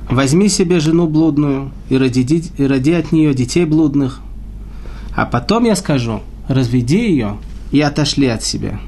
возьми 0.09 0.47
себе 0.47 0.79
жену 0.79 1.07
блудную 1.07 1.71
и 1.89 1.97
роди, 1.97 2.43
и 2.57 2.63
роди 2.65 2.93
от 2.93 3.11
нее 3.11 3.33
детей 3.33 3.65
блудных, 3.65 4.21
а 5.17 5.25
потом 5.25 5.63
я 5.63 5.75
скажу, 5.75 6.21
разведи 6.47 7.09
ее 7.09 7.37
и 7.71 7.81
отошли 7.81 8.27
от 8.27 8.43
себя. 8.43 8.79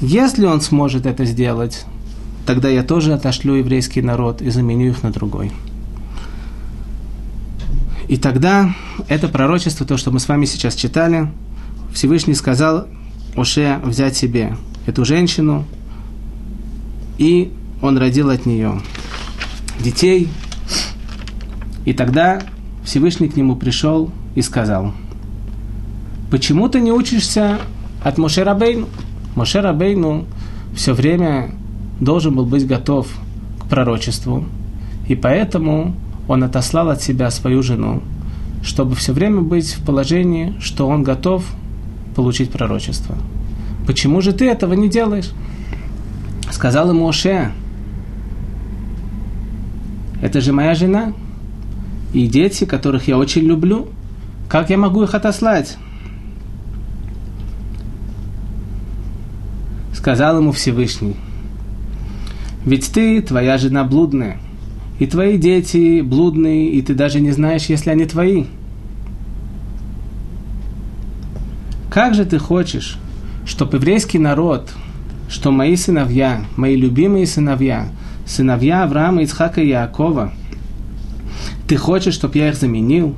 Если 0.00 0.46
он 0.46 0.60
сможет 0.60 1.04
это 1.04 1.24
сделать, 1.24 1.84
тогда 2.46 2.68
я 2.68 2.84
тоже 2.84 3.12
отошлю 3.12 3.54
еврейский 3.54 4.00
народ 4.00 4.40
и 4.40 4.50
заменю 4.50 4.90
их 4.90 5.02
на 5.02 5.10
другой. 5.10 5.50
И 8.06 8.16
тогда 8.16 8.72
это 9.08 9.26
пророчество, 9.26 9.84
то, 9.84 9.96
что 9.96 10.12
мы 10.12 10.20
с 10.20 10.28
вами 10.28 10.44
сейчас 10.44 10.76
читали, 10.76 11.28
Всевышний 11.92 12.34
сказал 12.34 12.86
Оше 13.36 13.80
взять 13.82 14.16
себе 14.16 14.56
эту 14.86 15.04
женщину, 15.04 15.64
и 17.18 17.52
он 17.82 17.98
родил 17.98 18.30
от 18.30 18.46
нее 18.46 18.80
детей. 19.80 20.28
И 21.84 21.92
тогда 21.92 22.42
Всевышний 22.84 23.28
к 23.28 23.36
нему 23.36 23.56
пришел 23.56 24.12
и 24.36 24.42
сказал– 24.42 24.94
Почему 26.30 26.68
ты 26.68 26.80
не 26.80 26.92
учишься 26.92 27.58
от 28.02 28.18
Моше 28.18 28.42
Рабейну? 28.42 28.86
Моше 29.34 29.60
Рабейну 29.60 30.26
все 30.74 30.92
время 30.92 31.52
должен 32.00 32.34
был 32.34 32.44
быть 32.44 32.66
готов 32.66 33.08
к 33.60 33.68
пророчеству, 33.68 34.44
и 35.08 35.14
поэтому 35.14 35.94
он 36.28 36.44
отослал 36.44 36.90
от 36.90 37.00
себя 37.02 37.30
свою 37.30 37.62
жену, 37.62 38.02
чтобы 38.62 38.94
все 38.94 39.12
время 39.12 39.40
быть 39.40 39.72
в 39.72 39.84
положении, 39.86 40.54
что 40.60 40.86
он 40.86 41.02
готов 41.02 41.44
получить 42.14 42.50
пророчество. 42.50 43.16
Почему 43.86 44.20
же 44.20 44.32
ты 44.32 44.46
этого 44.50 44.74
не 44.74 44.90
делаешь? 44.90 45.30
Сказал 46.50 46.90
ему 46.90 47.08
Оше, 47.08 47.52
это 50.20 50.42
же 50.42 50.52
моя 50.52 50.74
жена 50.74 51.14
и 52.12 52.26
дети, 52.26 52.64
которых 52.64 53.08
я 53.08 53.16
очень 53.16 53.42
люблю. 53.42 53.88
Как 54.48 54.68
я 54.68 54.76
могу 54.76 55.02
их 55.02 55.14
отослать? 55.14 55.78
Сказал 59.98 60.38
ему 60.38 60.52
Всевышний, 60.52 61.16
ведь 62.64 62.92
ты, 62.92 63.20
твоя 63.20 63.58
жена 63.58 63.82
блудная, 63.82 64.38
и 65.00 65.06
твои 65.08 65.36
дети 65.36 66.02
блудные, 66.02 66.70
и 66.70 66.82
ты 66.82 66.94
даже 66.94 67.18
не 67.18 67.32
знаешь, 67.32 67.64
если 67.64 67.90
они 67.90 68.04
твои. 68.04 68.44
Как 71.90 72.14
же 72.14 72.24
ты 72.24 72.38
хочешь, 72.38 72.96
чтобы 73.44 73.78
еврейский 73.78 74.20
народ, 74.20 74.70
что 75.28 75.50
мои 75.50 75.74
сыновья, 75.74 76.44
мои 76.54 76.76
любимые 76.76 77.26
сыновья, 77.26 77.88
сыновья 78.24 78.84
Авраама, 78.84 79.22
Ицхака 79.22 79.60
и 79.60 79.70
Якова, 79.70 80.32
ты 81.66 81.76
хочешь, 81.76 82.14
чтобы 82.14 82.38
я 82.38 82.50
их 82.50 82.54
заменил? 82.54 83.16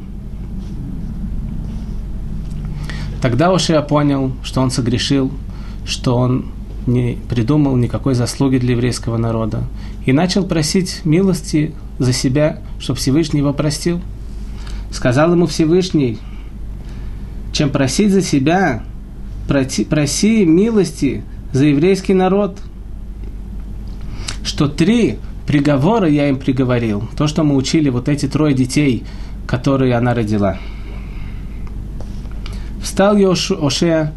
Тогда 3.20 3.52
уж 3.52 3.68
я 3.68 3.82
понял, 3.82 4.32
что 4.42 4.62
он 4.62 4.70
согрешил, 4.70 5.30
что 5.84 6.16
он 6.16 6.46
не 6.92 7.18
придумал 7.28 7.76
никакой 7.76 8.14
заслуги 8.14 8.58
для 8.58 8.72
еврейского 8.72 9.16
народа 9.16 9.64
и 10.04 10.12
начал 10.12 10.44
просить 10.44 11.00
милости 11.04 11.74
за 11.98 12.12
себя, 12.12 12.60
чтобы 12.78 12.98
Всевышний 12.98 13.40
его 13.40 13.52
простил. 13.52 14.00
Сказал 14.90 15.32
ему 15.32 15.46
Всевышний, 15.46 16.18
чем 17.52 17.70
просить 17.70 18.12
за 18.12 18.22
себя, 18.22 18.82
проси, 19.48 19.84
проси 19.84 20.44
милости 20.44 21.22
за 21.52 21.66
еврейский 21.66 22.14
народ, 22.14 22.58
что 24.44 24.68
три 24.68 25.18
приговора 25.46 26.08
я 26.08 26.28
им 26.28 26.38
приговорил, 26.38 27.08
то, 27.16 27.26
что 27.26 27.44
мы 27.44 27.56
учили 27.56 27.88
вот 27.88 28.08
эти 28.08 28.26
трое 28.26 28.54
детей, 28.54 29.04
которые 29.46 29.96
она 29.96 30.14
родила. 30.14 30.58
Встал 32.82 33.16
Йош, 33.16 33.52
Ошея, 33.52 34.12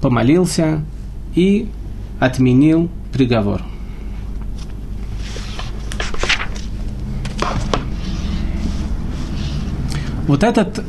помолился 0.00 0.80
и 1.34 1.68
отменил 2.20 2.88
приговор. 3.12 3.62
Вот, 10.26 10.42
этот, 10.42 10.84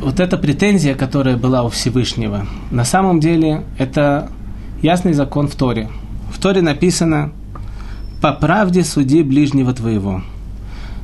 вот 0.00 0.18
эта 0.18 0.38
претензия, 0.38 0.94
которая 0.94 1.36
была 1.36 1.62
у 1.62 1.68
Всевышнего, 1.68 2.46
на 2.70 2.84
самом 2.84 3.20
деле 3.20 3.64
это 3.76 4.30
ясный 4.80 5.12
закон 5.12 5.46
в 5.48 5.54
Торе. 5.56 5.90
В 6.32 6.40
Торе 6.40 6.62
написано 6.62 7.32
«По 8.22 8.32
правде 8.32 8.84
суди 8.84 9.22
ближнего 9.22 9.74
твоего». 9.74 10.22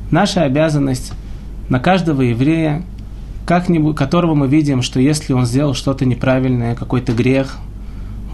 Наша 0.09 0.43
обязанность 0.43 1.13
на 1.69 1.79
каждого 1.79 2.21
еврея, 2.21 2.83
как-нибудь, 3.45 3.95
которого 3.95 4.33
мы 4.33 4.47
видим, 4.47 4.81
что 4.81 4.99
если 4.99 5.33
он 5.33 5.45
сделал 5.45 5.73
что-то 5.73 6.05
неправильное, 6.05 6.75
какой-то 6.75 7.13
грех, 7.13 7.57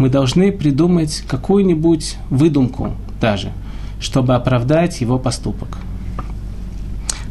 мы 0.01 0.09
должны 0.09 0.51
придумать 0.51 1.23
какую-нибудь 1.27 2.17
выдумку 2.31 2.95
даже, 3.21 3.51
чтобы 3.99 4.33
оправдать 4.33 4.99
его 4.99 5.19
поступок. 5.19 5.77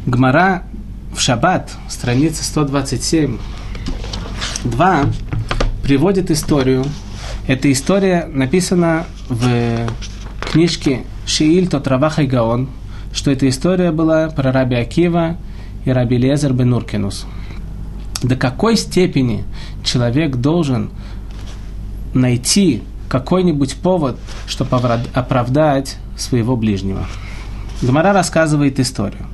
Гмара 0.05 0.63
в 1.13 1.19
Шаббат, 1.19 1.69
страница 1.89 2.45
127, 2.45 3.37
2, 4.63 5.05
приводит 5.83 6.31
историю. 6.31 6.85
Эта 7.45 7.69
история 7.69 8.25
написана 8.31 9.05
в 9.27 9.45
книжке 10.39 11.01
Шииль 11.25 11.67
Тотравах 11.67 12.19
и 12.19 12.25
Гаон, 12.25 12.69
что 13.11 13.31
эта 13.31 13.49
история 13.49 13.91
была 13.91 14.29
про 14.29 14.53
раби 14.53 14.77
Акива 14.77 15.35
и 15.83 15.91
раби 15.91 16.17
Лезер 16.17 16.53
бен 16.53 16.73
Уркинус. 16.73 17.25
До 18.23 18.37
какой 18.37 18.77
степени 18.77 19.43
человек 19.83 20.37
должен 20.37 20.91
найти 22.13 22.83
какой-нибудь 23.09 23.75
повод, 23.75 24.17
чтобы 24.47 24.77
оправдать 25.13 25.97
своего 26.17 26.55
ближнего. 26.55 27.05
Гмара 27.81 28.13
рассказывает 28.13 28.79
историю 28.79 29.25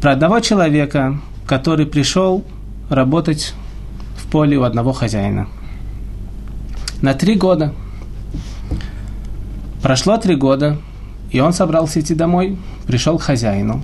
про 0.00 0.12
одного 0.12 0.40
человека, 0.40 1.20
который 1.46 1.86
пришел 1.86 2.44
работать 2.88 3.54
в 4.16 4.26
поле 4.30 4.56
у 4.56 4.62
одного 4.62 4.92
хозяина. 4.92 5.46
На 7.02 7.14
три 7.14 7.34
года. 7.34 7.72
Прошло 9.82 10.16
три 10.16 10.34
года, 10.34 10.78
и 11.30 11.40
он 11.40 11.52
собрался 11.52 12.00
идти 12.00 12.14
домой, 12.14 12.58
пришел 12.86 13.18
к 13.18 13.22
хозяину 13.22 13.82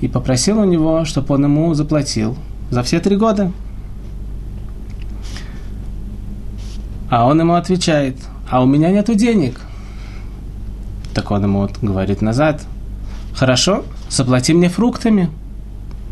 и 0.00 0.08
попросил 0.08 0.58
у 0.58 0.64
него, 0.64 1.04
чтобы 1.04 1.34
он 1.34 1.44
ему 1.44 1.74
заплатил 1.74 2.36
за 2.70 2.82
все 2.82 3.00
три 3.00 3.16
года– 3.16 3.52
А 7.10 7.26
он 7.26 7.40
ему 7.40 7.54
отвечает, 7.54 8.16
а 8.48 8.62
у 8.62 8.66
меня 8.66 8.90
нету 8.90 9.14
денег. 9.14 9.60
Так 11.12 11.30
он 11.30 11.42
ему 11.42 11.60
вот 11.60 11.78
говорит 11.82 12.22
назад, 12.22 12.62
Хорошо, 13.34 13.84
заплати 14.08 14.52
мне 14.52 14.68
фруктами. 14.68 15.30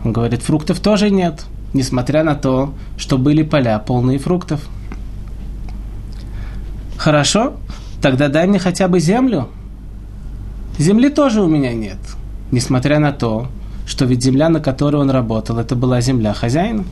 Он 0.04 0.12
говорит, 0.12 0.42
фруктов 0.42 0.80
тоже 0.80 1.10
нет, 1.10 1.44
несмотря 1.74 2.22
на 2.22 2.34
то, 2.34 2.72
что 2.96 3.18
были 3.18 3.42
поля 3.42 3.78
полные 3.78 4.18
фруктов. 4.18 4.66
Хорошо, 6.96 7.54
тогда 8.00 8.28
дай 8.28 8.46
мне 8.46 8.58
хотя 8.58 8.88
бы 8.88 9.00
землю. 9.00 9.48
Земли 10.78 11.08
тоже 11.10 11.42
у 11.42 11.48
меня 11.48 11.74
нет, 11.74 11.98
несмотря 12.50 12.98
на 12.98 13.12
то, 13.12 13.48
что 13.86 14.04
ведь 14.04 14.22
земля, 14.22 14.48
на 14.48 14.60
которой 14.60 14.96
он 14.96 15.10
работал, 15.10 15.58
это 15.58 15.74
была 15.74 16.00
земля 16.00 16.32
хозяина. 16.32 16.84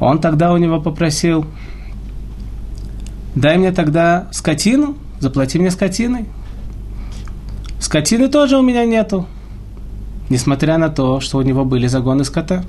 Он 0.00 0.20
тогда 0.20 0.52
у 0.52 0.56
него 0.56 0.80
попросил, 0.80 1.46
дай 3.34 3.56
мне 3.56 3.72
тогда 3.72 4.28
скотину, 4.32 4.96
заплати 5.20 5.58
мне 5.58 5.70
скотиной. 5.70 6.26
Скотины 7.80 8.28
тоже 8.28 8.58
у 8.58 8.62
меня 8.62 8.84
нету, 8.84 9.26
несмотря 10.28 10.78
на 10.78 10.88
то, 10.88 11.20
что 11.20 11.38
у 11.38 11.42
него 11.42 11.64
были 11.64 11.86
загоны 11.86 12.24
скота. 12.24 12.64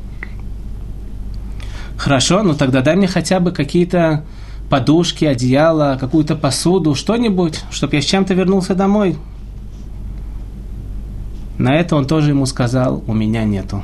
Хорошо, 1.98 2.44
ну 2.44 2.54
тогда 2.54 2.82
дай 2.82 2.96
мне 2.96 3.08
хотя 3.08 3.40
бы 3.40 3.52
какие-то 3.52 4.24
подушки, 4.70 5.26
одеяло, 5.26 5.98
какую-то 6.00 6.36
посуду, 6.36 6.94
что-нибудь, 6.94 7.64
чтобы 7.72 7.96
я 7.96 8.02
с 8.02 8.06
чем-то 8.06 8.34
вернулся 8.34 8.76
домой. 8.76 9.18
На 11.58 11.76
это 11.76 11.96
он 11.96 12.06
тоже 12.06 12.30
ему 12.32 12.46
сказал, 12.46 13.04
у 13.08 13.14
меня 13.14 13.44
нету. 13.44 13.82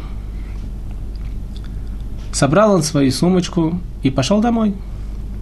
Собрал 2.33 2.73
он 2.73 2.81
свою 2.81 3.11
сумочку 3.11 3.79
и 4.01 4.09
пошел 4.09 4.41
домой. 4.41 4.73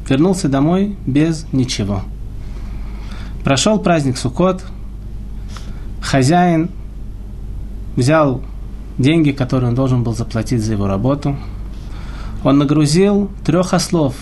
Вернулся 0.10 0.50
домой 0.50 0.98
без 1.06 1.48
ничего. 1.54 2.02
Прошел 3.46 3.80
праздник 3.80 4.18
Суккот. 4.18 4.62
Хозяин 6.02 6.70
взял 7.96 8.42
деньги, 8.98 9.32
которые 9.32 9.70
он 9.70 9.76
должен 9.76 10.04
был 10.04 10.14
заплатить 10.14 10.62
за 10.62 10.74
его 10.74 10.86
работу. 10.86 11.38
Он 12.44 12.58
нагрузил 12.58 13.32
трех 13.46 13.74
ослов. 13.74 14.16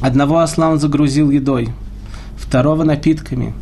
Одного 0.00 0.40
осла 0.40 0.70
он 0.70 0.80
загрузил 0.80 1.30
едой, 1.30 1.68
второго 2.36 2.82
напитками, 2.82 3.54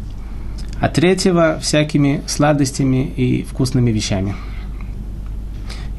а 0.81 0.89
третьего 0.89 1.59
всякими 1.61 2.23
сладостями 2.27 3.05
и 3.05 3.43
вкусными 3.43 3.91
вещами. 3.91 4.35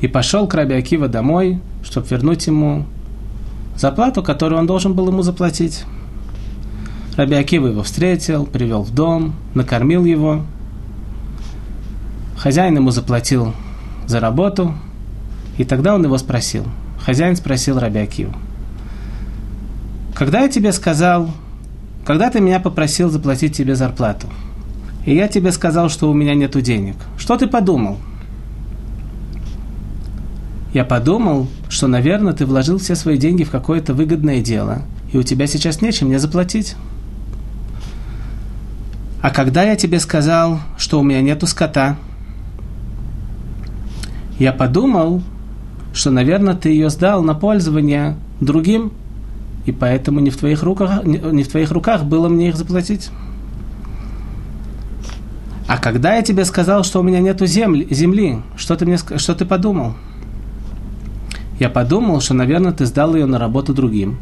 И 0.02 0.08
пошел 0.08 0.48
к 0.48 0.56
Акива 0.56 1.08
домой, 1.08 1.60
чтобы 1.84 2.08
вернуть 2.08 2.48
ему 2.48 2.86
зарплату, 3.78 4.24
которую 4.24 4.60
он 4.60 4.68
должен 4.68 4.94
был 4.94 5.08
ему 5.08 5.22
заплатить. 5.22 5.84
Раби 7.16 7.36
Акива 7.36 7.68
его 7.68 7.84
встретил, 7.84 8.46
привел 8.46 8.82
в 8.82 8.94
дом, 8.94 9.36
накормил 9.54 10.04
его. 10.06 10.42
Хозяин 12.38 12.76
ему 12.76 12.92
заплатил 12.92 13.54
за 14.08 14.20
работу, 14.20 14.74
и 15.58 15.64
тогда 15.64 15.94
он 15.94 16.04
его 16.04 16.18
спросил. 16.18 16.66
Хозяин 17.00 17.36
спросил 17.36 17.80
Раби 17.80 18.00
Акиву, 18.00 18.34
когда 20.16 20.42
я 20.42 20.50
тебе 20.50 20.72
сказал, 20.72 21.30
когда 22.06 22.30
ты 22.30 22.40
меня 22.40 22.60
попросил 22.60 23.10
заплатить 23.10 23.56
тебе 23.56 23.76
зарплату, 23.76 24.28
и 25.06 25.14
я 25.16 25.28
тебе 25.28 25.52
сказал, 25.52 25.90
что 25.90 26.10
у 26.10 26.14
меня 26.14 26.34
нету 26.34 26.62
денег, 26.62 26.96
что 27.18 27.38
ты 27.38 27.48
подумал? 27.48 27.98
Я 30.74 30.84
подумал, 30.84 31.48
что, 31.70 31.88
наверное, 31.88 32.34
ты 32.34 32.48
вложил 32.48 32.80
все 32.80 32.96
свои 32.96 33.18
деньги 33.18 33.44
в 33.44 33.52
какое-то 33.52 33.94
выгодное 33.94 34.42
дело, 34.42 34.82
и 35.12 35.18
у 35.18 35.24
тебя 35.24 35.46
сейчас 35.46 35.82
нечем 35.82 36.08
мне 36.08 36.18
заплатить. 36.18 36.76
А 39.22 39.30
когда 39.30 39.64
я 39.64 39.76
тебе 39.76 40.00
сказал, 40.00 40.60
что 40.78 41.00
у 41.00 41.04
меня 41.04 41.22
нету 41.22 41.46
скота, 41.46 41.96
я 44.40 44.52
подумал, 44.52 45.22
что, 45.94 46.10
наверное, 46.10 46.56
ты 46.56 46.70
ее 46.70 46.90
сдал 46.90 47.22
на 47.22 47.36
пользование 47.36 48.18
другим, 48.42 48.92
и 49.68 49.72
поэтому 49.72 50.20
не 50.22 50.32
в 50.32 50.38
твоих 50.38 50.64
руках, 50.64 51.04
не 51.06 51.44
в 51.44 51.50
твоих 51.50 51.72
руках 51.72 52.04
было 52.04 52.28
мне 52.28 52.50
их 52.50 52.58
заплатить. 52.58 53.12
А 55.68 55.78
когда 55.78 56.16
я 56.16 56.24
тебе 56.24 56.44
сказал, 56.46 56.84
что 56.84 57.00
у 57.00 57.04
меня 57.04 57.20
нету 57.20 57.46
земли, 57.46 57.88
земли 57.92 58.40
что 58.58 58.76
ты 58.76 58.86
мне, 58.88 58.98
что 58.98 59.36
ты 59.36 59.46
подумал? 59.46 59.94
Я 61.64 61.70
подумал, 61.70 62.20
что, 62.20 62.34
наверное, 62.34 62.74
ты 62.74 62.86
сдал 62.86 63.16
ее 63.16 63.26
на 63.26 63.40
работу 63.40 63.74
другим, 63.74 64.18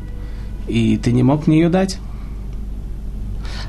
и 0.67 0.95
ты 0.95 1.11
не 1.11 1.23
мог 1.23 1.47
мне 1.47 1.59
ее 1.59 1.69
дать. 1.69 1.97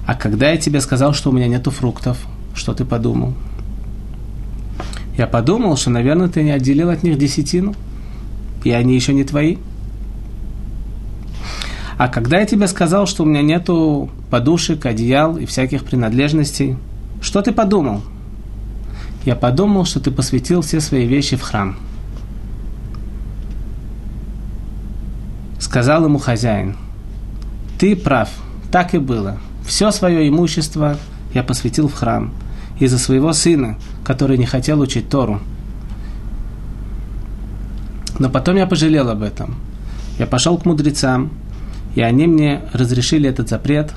А 0.07 0.15
когда 0.15 0.51
я 0.51 0.59
тебе 0.59 0.83
сказал, 0.83 1.15
что 1.15 1.31
у 1.31 1.33
меня 1.33 1.47
нету 1.47 1.71
фруктов, 1.71 2.19
что 2.55 2.75
ты 2.75 2.85
подумал? 2.85 3.33
Я 5.17 5.27
подумал, 5.27 5.79
что, 5.79 5.89
наверное, 5.89 6.29
ты 6.29 6.43
не 6.43 6.51
отделил 6.51 6.91
от 6.91 7.03
них 7.03 7.17
десятину, 7.17 7.75
и 8.63 8.73
они 8.73 8.95
еще 8.95 9.15
не 9.15 9.25
твои. 9.25 9.57
А 11.97 12.09
когда 12.09 12.41
я 12.41 12.45
тебе 12.45 12.67
сказал, 12.67 13.07
что 13.07 13.23
у 13.23 13.27
меня 13.27 13.41
нету 13.41 14.11
подушек, 14.29 14.85
одеял 14.85 15.39
и 15.39 15.47
всяких 15.47 15.87
принадлежностей, 15.87 16.77
что 17.23 17.41
ты 17.41 17.53
подумал? 17.53 18.03
Я 19.25 19.35
подумал, 19.35 19.87
что 19.87 19.99
ты 19.99 20.11
посвятил 20.11 20.61
все 20.61 20.79
свои 20.79 21.07
вещи 21.07 21.37
в 21.37 21.41
храм– 21.41 21.79
Сказал 25.73 26.05
ему 26.05 26.19
хозяин, 26.19 26.77
ты 27.79 27.97
прав, 27.97 28.29
так 28.71 28.93
и 28.93 28.99
было. 28.99 29.39
Все 29.65 29.91
свое 29.91 30.29
имущество 30.29 30.99
я 31.33 31.43
посвятил 31.43 31.89
в 31.89 31.95
храм 31.95 32.31
из-за 32.79 32.99
своего 32.99 33.33
сына, 33.33 33.79
который 34.05 34.37
не 34.37 34.45
хотел 34.45 34.81
учить 34.81 35.09
Тору. 35.09 35.41
Но 38.19 38.29
потом 38.29 38.57
я 38.57 38.67
пожалел 38.67 39.09
об 39.09 39.23
этом. 39.23 39.55
Я 40.19 40.27
пошел 40.27 40.59
к 40.59 40.67
мудрецам, 40.67 41.31
и 41.95 42.03
они 42.03 42.27
мне 42.27 42.61
разрешили 42.75 43.31
этот 43.31 43.49
запрет. 43.49 43.95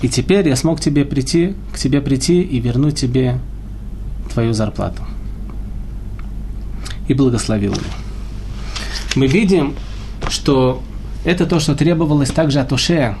И 0.00 0.08
теперь 0.08 0.48
я 0.48 0.56
смог 0.56 0.80
тебе 0.80 1.04
прийти, 1.04 1.54
к 1.74 1.78
тебе 1.78 2.00
прийти 2.00 2.40
и 2.40 2.60
вернуть 2.60 2.98
тебе 2.98 3.38
твою 4.32 4.54
зарплату. 4.54 5.02
И 7.08 7.12
благословил 7.12 7.74
его 7.74 8.09
мы 9.16 9.26
видим, 9.26 9.74
что 10.28 10.82
это 11.24 11.46
то, 11.46 11.60
что 11.60 11.74
требовалось 11.74 12.30
также 12.30 12.60
от 12.60 12.72
Ушея, 12.72 13.16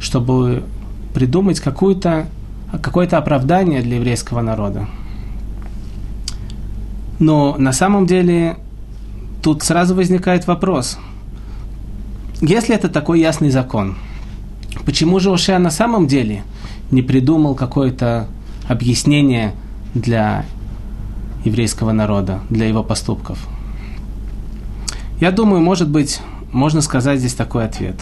чтобы 0.00 0.64
придумать 1.14 1.60
какое-то 1.60 2.26
какое 2.80 3.06
оправдание 3.06 3.82
для 3.82 3.96
еврейского 3.96 4.40
народа. 4.40 4.88
Но 7.18 7.54
на 7.58 7.72
самом 7.72 8.06
деле 8.06 8.56
тут 9.42 9.62
сразу 9.62 9.94
возникает 9.94 10.46
вопрос. 10.46 10.98
Если 12.40 12.74
это 12.74 12.88
такой 12.88 13.20
ясный 13.20 13.50
закон, 13.50 13.96
почему 14.84 15.20
же 15.20 15.30
Ушея 15.30 15.58
на 15.58 15.70
самом 15.70 16.06
деле 16.06 16.42
не 16.90 17.02
придумал 17.02 17.54
какое-то 17.54 18.26
объяснение 18.68 19.54
для 19.94 20.44
еврейского 21.44 21.92
народа, 21.92 22.40
для 22.50 22.66
его 22.66 22.82
поступков? 22.82 23.46
Я 25.22 25.30
думаю, 25.30 25.60
может 25.62 25.88
быть, 25.88 26.20
можно 26.50 26.80
сказать 26.80 27.20
здесь 27.20 27.34
такой 27.34 27.64
ответ. 27.64 27.94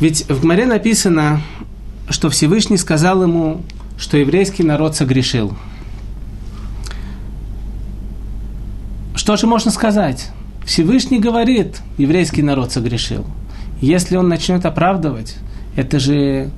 Ведь 0.00 0.26
в 0.26 0.40
Гмаре 0.40 0.64
написано, 0.64 1.42
что 2.08 2.30
Всевышний 2.30 2.78
сказал 2.78 3.22
ему, 3.22 3.60
что 3.98 4.16
еврейский 4.16 4.62
народ 4.62 4.96
согрешил. 4.96 5.54
Что 9.14 9.36
же 9.36 9.46
можно 9.46 9.70
сказать? 9.70 10.30
Всевышний 10.64 11.18
говорит, 11.18 11.82
еврейский 11.98 12.42
народ 12.42 12.72
согрешил. 12.72 13.26
Если 13.82 14.16
он 14.16 14.28
начнет 14.30 14.64
оправдывать, 14.64 15.36
это 15.76 16.00
же 16.00 16.48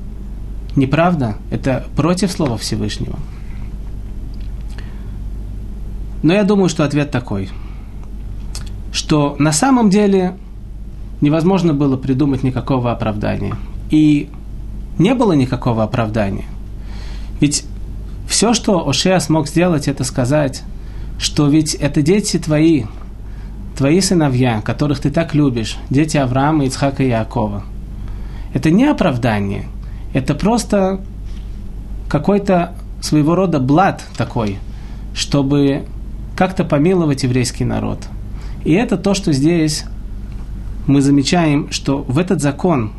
неправда, 0.76 1.38
это 1.50 1.84
против 1.96 2.30
слова 2.30 2.56
Всевышнего. 2.56 3.18
Но 6.22 6.32
я 6.32 6.44
думаю, 6.44 6.68
что 6.68 6.84
ответ 6.84 7.10
такой– 7.10 7.48
что 9.08 9.36
на 9.38 9.52
самом 9.52 9.88
деле 9.88 10.34
невозможно 11.22 11.72
было 11.72 11.96
придумать 11.96 12.42
никакого 12.42 12.92
оправдания. 12.92 13.54
И 13.88 14.28
не 14.98 15.14
было 15.14 15.32
никакого 15.32 15.82
оправдания. 15.82 16.44
Ведь 17.40 17.64
все, 18.28 18.52
что 18.52 18.86
Ошея 18.86 19.18
смог 19.20 19.48
сделать, 19.48 19.88
это 19.88 20.04
сказать, 20.04 20.62
что 21.18 21.48
ведь 21.48 21.74
это 21.74 22.02
дети 22.02 22.38
твои, 22.38 22.84
твои 23.78 24.02
сыновья, 24.02 24.60
которых 24.60 25.00
ты 25.00 25.10
так 25.10 25.34
любишь, 25.34 25.78
дети 25.88 26.18
Авраама, 26.18 26.66
Ицхака 26.66 27.02
и 27.02 27.08
Якова. 27.08 27.64
Это 28.52 28.70
не 28.70 28.84
оправдание, 28.84 29.64
это 30.12 30.34
просто 30.34 31.00
какой-то 32.10 32.74
своего 33.00 33.34
рода 33.34 33.58
блат 33.58 34.04
такой, 34.18 34.58
чтобы 35.14 35.86
как-то 36.36 36.64
помиловать 36.64 37.22
еврейский 37.22 37.64
народ– 37.64 38.00
и 38.68 38.72
это 38.72 38.98
то, 38.98 39.14
что 39.14 39.32
здесь 39.32 39.86
мы 40.86 41.00
замечаем, 41.00 41.70
что 41.70 42.02
в 42.02 42.18
этот 42.18 42.42
закон 42.42 42.92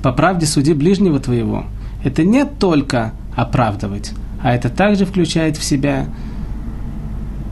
по 0.00 0.12
правде 0.12 0.46
суди 0.46 0.74
ближнего 0.74 1.18
твоего, 1.18 1.64
это 2.04 2.22
не 2.22 2.44
только 2.44 3.14
оправдывать, 3.34 4.12
а 4.40 4.54
это 4.54 4.68
также 4.68 5.06
включает 5.06 5.56
в 5.56 5.64
себя 5.64 6.06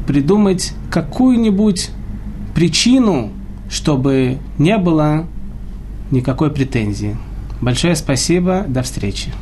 придумать 0.07 0.73
какую-нибудь 0.93 1.91
причину, 2.55 3.33
чтобы 3.69 4.39
не 4.57 4.79
было 4.79 5.27
никакой 6.13 6.53
претензии. 6.53 7.17
Большое 7.61 7.97
спасибо, 7.97 8.65
до 8.69 8.85
встречи. 8.85 9.33